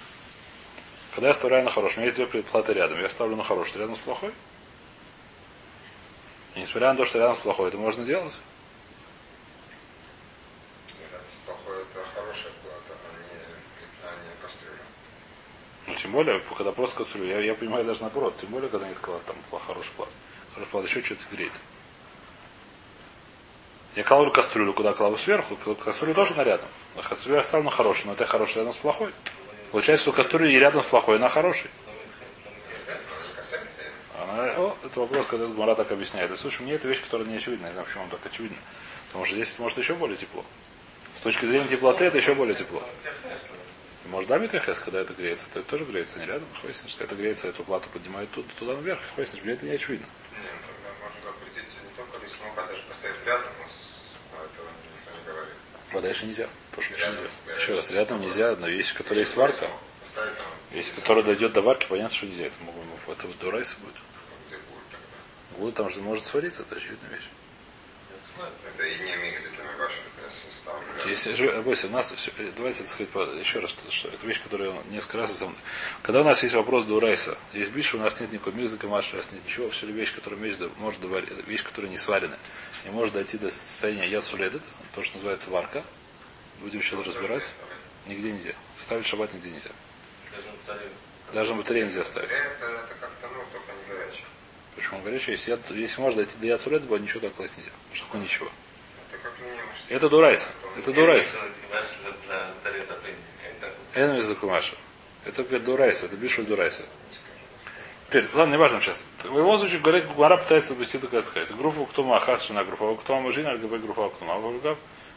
Когда 1.19 1.31
я 1.31 1.33
оставляю 1.33 1.65
на 1.65 1.71
меня 1.71 2.05
есть 2.05 2.15
две 2.15 2.43
платы 2.45 2.75
рядом. 2.75 3.01
Я 3.01 3.09
ставлю 3.09 3.35
на 3.35 3.43
хороший, 3.43 3.79
рядом 3.79 3.97
с 3.97 3.99
плохой. 3.99 4.33
И 6.55 6.61
несмотря 6.61 6.93
на 6.93 6.97
то, 6.97 7.05
что 7.05 7.19
рядом 7.19 7.35
с 7.35 7.41
плохой, 7.41 7.67
это 7.71 7.77
можно 7.77 8.05
делать. 8.05 8.39
Плохое 11.45 11.81
это 11.83 12.05
хорошая 12.15 12.53
плата, 12.63 12.95
а 14.05 14.11
кастрюля. 14.41 14.79
Ну, 15.89 15.95
тем 15.95 16.13
более, 16.13 16.39
когда 16.57 16.71
просто 16.71 16.99
кастрюля. 16.99 17.41
Я, 17.41 17.47
я 17.47 17.55
понимаю 17.55 17.85
даже 17.85 18.03
наоборот. 18.03 18.37
Тем 18.41 18.51
более, 18.51 18.71
когда 18.71 18.87
нет 18.87 19.01
клад, 19.01 19.21
там 19.25 19.35
плохо, 19.51 19.67
хороший 19.67 19.91
плат. 19.97 20.11
Хороший 20.55 20.71
плат 20.71 20.85
еще 20.85 21.03
что-то 21.03 21.25
греет. 21.33 21.53
Я 23.97 24.05
клал 24.05 24.31
кастрюлю, 24.31 24.73
куда 24.73 24.93
клал 24.93 25.19
сверху, 25.19 25.57
кастрюлю 25.57 26.15
тоже 26.15 26.37
на 26.37 26.45
рядом. 26.45 26.69
А 26.95 27.03
кастрюлю 27.03 27.39
я 27.39 27.43
ставлю 27.43 27.65
на 27.65 27.73
хороший, 27.73 28.07
но 28.07 28.13
это 28.13 28.25
хороший 28.25 28.59
рядом 28.59 28.73
с 28.73 28.77
плохой. 28.77 29.13
Получается, 29.71 30.05
что 30.05 30.13
кастрюля 30.13 30.51
и 30.51 30.59
рядом 30.59 30.83
с 30.83 30.87
плохой, 30.87 31.17
она? 31.17 31.29
Она, 34.21 34.43
о, 34.57 34.77
это 34.85 35.01
вопрос, 35.01 35.27
когда 35.27 35.47
Гмара 35.47 35.75
так 35.75 35.91
объясняет. 35.93 36.31
И 36.31 36.37
слушай, 36.37 36.63
мне 36.63 36.75
это 36.75 36.89
вещь, 36.89 37.03
которая 37.03 37.27
не 37.27 37.37
очевидна. 37.37 37.65
Я 37.65 37.69
не 37.69 37.73
знаю, 37.75 37.87
почему 37.87 38.05
он 38.05 38.11
так 38.11 38.21
очевидно. 38.25 38.57
Потому 39.09 39.25
что 39.25 39.35
здесь 39.35 39.59
может 39.59 39.79
еще 39.79 39.95
более 39.95 40.17
тепло. 40.17 40.45
С 41.15 41.21
точки 41.21 41.45
зрения 41.47 41.69
теплоты 41.69 42.05
это 42.05 42.17
еще 42.19 42.35
более 42.35 42.55
тепло. 42.55 42.83
И 44.05 44.09
Может, 44.09 44.29
да, 44.31 44.39
Митахес, 44.39 44.81
когда 44.81 45.01
это 45.01 45.13
греется, 45.15 45.47
то 45.53 45.61
это 45.61 45.69
тоже 45.69 45.85
греется 45.85 46.19
не 46.19 46.27
рядом. 46.27 46.47
Хвастишь, 46.61 46.91
что 46.91 47.05
это 47.05 47.15
греется, 47.15 47.49
эту 47.49 47.63
плату 47.65 47.89
поднимает 47.91 48.31
туда, 48.31 48.49
туда 48.59 48.75
наверх. 48.75 49.01
Хвастишь, 49.15 49.43
мне 49.43 49.53
это 49.53 49.67
не 49.67 49.73
очевидно. 49.73 50.07
Нет, 50.07 50.53
тогда 50.67 50.91
можно 51.05 51.31
определить 51.31 51.69
не 51.69 51.97
только 51.97 52.25
ли 52.25 52.29
смог, 52.31 52.53
а 52.57 52.67
даже 52.67 52.83
поставить 52.89 53.17
рядом, 53.27 53.51
но 53.61 53.67
с- 53.69 54.09
а 54.33 54.45
этого 54.45 54.69
никто 54.97 55.11
не 55.19 55.25
говорит. 55.27 55.55
А 55.99 56.01
дальше 56.01 56.27
нельзя. 56.27 56.49
Ничего 56.77 56.97
Рядом, 56.97 57.17
нельзя. 57.17 57.61
Еще 57.61 57.75
раз, 57.75 57.91
рядом 57.91 58.21
нельзя, 58.21 58.55
но 58.55 58.69
есть, 58.69 58.93
которая 58.93 59.25
есть 59.25 59.35
варка. 59.35 59.69
Если 60.71 60.93
которая 60.93 61.25
дойдет 61.25 61.53
до 61.53 61.61
варки, 61.61 61.87
понятно, 61.89 62.15
что 62.15 62.27
нельзя. 62.27 62.47
Это 62.47 62.55
могу 62.63 62.81
это 63.11 63.27
вот 63.27 63.39
до 63.41 63.51
райса 63.51 63.75
будет. 63.81 63.97
Гуд 65.59 65.75
там 65.75 65.91
же 65.91 66.01
может 66.01 66.25
свариться, 66.25 66.63
это 66.63 66.77
очевидная 66.77 67.11
вещь. 67.11 67.29
Это 68.39 68.85
и 68.85 68.99
не. 69.01 69.19
Если 71.07 71.33
же, 71.33 71.51
Бойся, 71.63 71.87
у 71.87 71.91
нас 71.91 72.13
все, 72.13 72.33
давайте 72.57 72.81
так 72.81 72.89
сказать, 72.89 73.41
еще 73.41 73.61
раз, 73.61 73.71
что, 73.71 73.91
что 73.91 74.09
это 74.09 74.27
вещь, 74.27 74.43
которая 74.43 74.73
несколько 74.91 75.19
раз 75.19 75.41
мной. 75.41 75.55
Когда 76.03 76.21
у 76.21 76.25
нас 76.25 76.43
есть 76.43 76.55
вопрос 76.55 76.85
до 76.85 76.97
Урайса, 76.97 77.39
есть 77.53 77.71
биша, 77.73 77.97
у 77.97 78.01
нас 78.01 78.21
нет 78.21 78.33
никакой 78.33 78.53
мизыка, 78.53 78.89
маша, 78.89 79.15
у 79.15 79.17
нас 79.17 79.33
нет 79.33 79.45
ничего, 79.45 79.71
все 79.71 79.87
ли 79.87 79.93
вещь, 79.93 80.15
которая 80.15 80.41
вещь, 80.41 80.57
может 80.77 81.01
доварить, 81.01 81.31
вещь, 81.47 81.63
которая 81.63 81.91
не 81.91 81.97
сварена, 81.97 82.37
не 82.85 82.91
может 82.91 83.15
дойти 83.15 83.39
до 83.39 83.51
состояния 83.51 84.09
яцуледет, 84.09 84.63
то, 84.95 85.03
что 85.03 85.15
называется 85.17 85.51
варка. 85.51 85.85
Будем 86.61 86.83
сейчас 86.83 87.05
разбирать. 87.07 87.45
Нигде 88.07 88.33
нельзя. 88.33 88.53
Ставить 88.77 89.07
шаббат 89.07 89.33
нигде 89.35 89.51
нельзя. 89.51 89.71
Даже 91.33 91.55
на 91.55 91.59
батарее 91.61 91.85
нельзя 91.87 92.05
ставить. 92.05 92.31
Это, 92.31 92.67
это 92.67 92.95
как-то, 93.01 93.29
ну, 93.29 93.43
только 93.53 93.73
не 93.73 93.95
горячее. 93.95 94.25
Почему 94.75 95.03
горячее? 95.03 95.33
Если, 95.37 95.51
я- 95.51 95.59
если 95.77 96.01
можно 96.01 96.23
дойти 96.23 96.37
до 96.39 96.47
яцуледет, 96.47 96.87
ничего 97.03 97.21
так 97.21 97.35
класть 97.35 97.57
нельзя. 97.59 97.71
Что 97.93 98.07
такое 98.07 98.23
ничего? 98.23 98.51
Это 99.89 100.09
что 100.09 100.09
Это. 100.09 100.51
Это 100.79 100.93
дурайса. 100.93 101.39
для 102.27 102.51
Дарета 102.65 102.95
Это 103.95 104.23
Закумаша. 104.23 104.75
Это 105.25 105.45
Бишуль 106.17 106.47
Дурайса. 106.47 106.85
Теперь, 108.09 108.27
ладно, 108.33 108.53
не 108.53 108.59
важно 108.59 108.81
сейчас. 108.81 109.05
В 109.23 109.37
любом 109.37 109.59
случае, 109.59 109.81
говорит, 109.81 110.07
Гмара 110.15 110.39
пытается 110.39 110.73
объяснить, 110.73 111.09
как 111.11 111.23
сказать. 111.23 111.55
Группа 111.55 111.85
Ктума, 111.85 112.19
Хасшина, 112.19 112.65
группа 112.65 112.97
Ктума, 112.97 113.31
Жина, 113.33 113.53
РГБ, 113.53 113.79
группа 113.79 114.09
Ктума. 114.09 114.41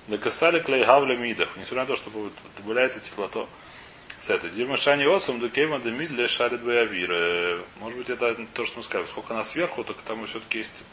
Докасали 0.07 0.59
клей 0.59 0.83
гавля 0.83 1.15
мидов. 1.15 1.55
Несмотря 1.55 1.83
на 1.83 1.87
то, 1.87 1.95
что 1.95 2.11
добавляется 2.57 2.99
теплото. 2.99 3.47
С 4.17 4.29
этой. 4.29 4.49
Дима 4.49 4.75
Шани 4.75 5.05
Осум, 5.05 5.39
Дукейма 5.39 5.79
Демид 5.79 6.09
для 6.09 6.27
Шарит 6.27 6.61
Баявир. 6.61 7.63
Может 7.79 7.97
быть, 7.97 8.09
это 8.09 8.35
то, 8.53 8.65
что 8.65 8.77
мы 8.77 8.83
сказали. 8.83 9.07
Сколько 9.07 9.33
она 9.33 9.45
сверху, 9.45 9.85
так 9.85 9.97
там 10.01 10.27
все-таки 10.27 10.57
есть 10.57 10.83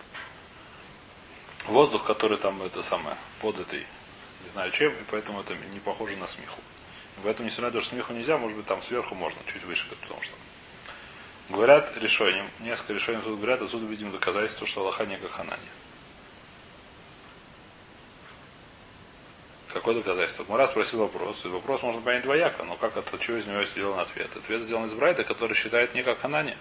воздух, 1.66 2.04
который 2.04 2.38
там 2.38 2.62
это 2.62 2.82
самое, 2.82 3.16
под 3.40 3.60
этой, 3.60 3.80
не 4.44 4.48
знаю 4.50 4.70
чем, 4.70 4.92
и 4.92 5.04
поэтому 5.10 5.40
это 5.40 5.54
не 5.72 5.80
похоже 5.80 6.16
на 6.16 6.26
смеху. 6.26 6.60
И 7.18 7.20
поэтому, 7.24 7.46
несмотря 7.46 7.68
на 7.68 7.72
то, 7.72 7.80
что 7.80 7.90
смеху 7.90 8.12
нельзя, 8.12 8.38
может 8.38 8.56
быть, 8.56 8.66
там 8.66 8.80
сверху 8.82 9.14
можно, 9.14 9.38
чуть 9.52 9.64
выше, 9.64 9.86
потому 10.00 10.22
что. 10.22 10.32
Говорят 11.48 11.96
решением, 11.96 12.46
несколько 12.60 12.92
решений 12.92 13.22
тут 13.22 13.36
говорят, 13.36 13.62
отсюда 13.62 13.86
видим 13.86 14.12
доказательство, 14.12 14.66
что 14.66 14.82
Аллаха 14.82 15.06
не 15.06 15.16
как 15.16 15.30
Ханани. 15.30 15.62
Какое 19.72 19.94
доказательство? 19.94 20.44
Мара 20.48 20.66
спросил 20.66 21.00
вопрос, 21.00 21.44
и 21.44 21.48
вопрос 21.48 21.82
можно 21.82 22.00
понять 22.00 22.22
двояко, 22.22 22.64
но 22.64 22.76
как 22.76 22.96
от 22.96 23.18
чего 23.20 23.38
из 23.38 23.46
него 23.46 23.64
сделан 23.64 23.98
ответ? 23.98 24.34
Ответ 24.36 24.62
сделан 24.62 24.84
из 24.84 24.94
Брайта, 24.94 25.24
который 25.24 25.54
считает 25.54 25.94
не 25.94 26.02
как 26.02 26.18
Ханани. 26.18 26.56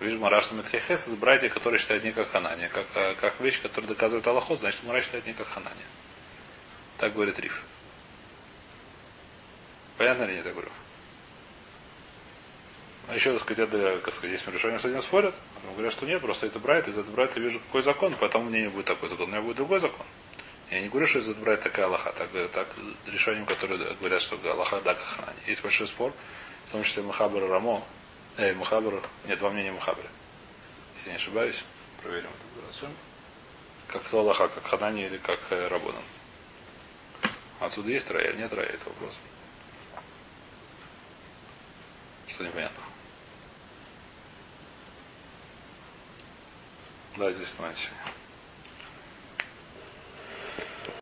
Видишь, 0.00 0.18
Мараш 0.18 0.50
Метхехес 0.50 1.06
это 1.06 1.16
братья, 1.16 1.48
которые 1.48 1.78
считают 1.78 2.02
не 2.02 2.12
как 2.12 2.30
Ханания. 2.30 2.68
Как, 2.68 2.86
э, 2.94 3.14
как 3.20 3.38
вещь, 3.40 3.60
которая 3.62 3.88
доказывает 3.88 4.26
Аллахот, 4.26 4.58
значит, 4.58 4.82
Мараш 4.84 5.04
считает 5.04 5.26
не 5.26 5.32
как 5.32 5.46
Ханания. 5.46 5.86
Так 6.98 7.12
говорит 7.12 7.38
Риф. 7.38 7.62
Понятно 9.98 10.24
ли 10.24 10.36
я 10.36 10.42
так 10.42 10.52
говорю? 10.52 10.70
А 13.12 13.14
еще, 13.14 13.32
так 13.32 13.42
сказать, 13.42 13.68
это, 13.68 14.00
как 14.02 14.14
сказать, 14.14 14.32
есть 14.32 14.48
решение 14.48 14.78
с 14.78 14.86
этим 14.86 15.02
спорят. 15.02 15.34
Но 15.66 15.72
говорят, 15.72 15.92
что 15.92 16.06
нет, 16.06 16.22
просто 16.22 16.46
это 16.46 16.58
брать, 16.58 16.88
из 16.88 16.96
этого 16.96 17.14
брать 17.14 17.36
я 17.36 17.42
вижу 17.42 17.60
какой 17.60 17.82
закон, 17.82 18.16
поэтому 18.18 18.48
меня 18.48 18.62
не 18.62 18.68
будет 18.68 18.86
такой 18.86 19.10
закон. 19.10 19.26
У 19.26 19.28
меня 19.28 19.42
будет 19.42 19.56
другой 19.56 19.80
закон. 19.80 20.06
Я 20.70 20.80
не 20.80 20.88
говорю, 20.88 21.06
что 21.06 21.18
из 21.18 21.28
этого 21.28 21.44
брать 21.44 21.60
такая 21.60 21.84
Аллаха. 21.84 22.10
Так, 22.12 22.30
так 22.52 22.68
решением, 23.04 23.44
которые 23.44 23.96
говорят, 24.00 24.22
что 24.22 24.38
Аллаха 24.50 24.80
да 24.80 24.94
как 24.94 25.04
Ханани. 25.04 25.36
Есть 25.46 25.62
большой 25.62 25.88
спор, 25.88 26.10
в 26.64 26.72
том 26.72 26.82
числе 26.84 27.02
Махабар 27.02 27.46
Рамо, 27.46 27.84
э, 28.38 28.54
Махабар, 28.54 28.94
нет, 29.26 29.38
два 29.38 29.50
мнения 29.50 29.72
Махабара. 29.72 30.08
Если 30.96 31.10
не 31.10 31.16
ошибаюсь, 31.16 31.66
проверим 32.02 32.30
это. 32.30 32.88
Как 33.88 34.04
кто 34.04 34.20
Аллаха, 34.20 34.48
как 34.48 34.64
Ханани 34.64 35.04
или 35.04 35.18
как 35.18 35.38
э, 35.50 35.68
Рабонан. 35.68 36.02
Отсюда 37.60 37.90
есть 37.90 38.10
рояль, 38.10 38.38
нет 38.38 38.54
рояль, 38.54 38.72
это 38.72 38.88
вопрос. 38.88 39.18
Что 42.26 42.44
непонятно. 42.44 42.91
Да, 47.16 47.30
здесь 47.30 47.48
остановимся. 47.48 47.88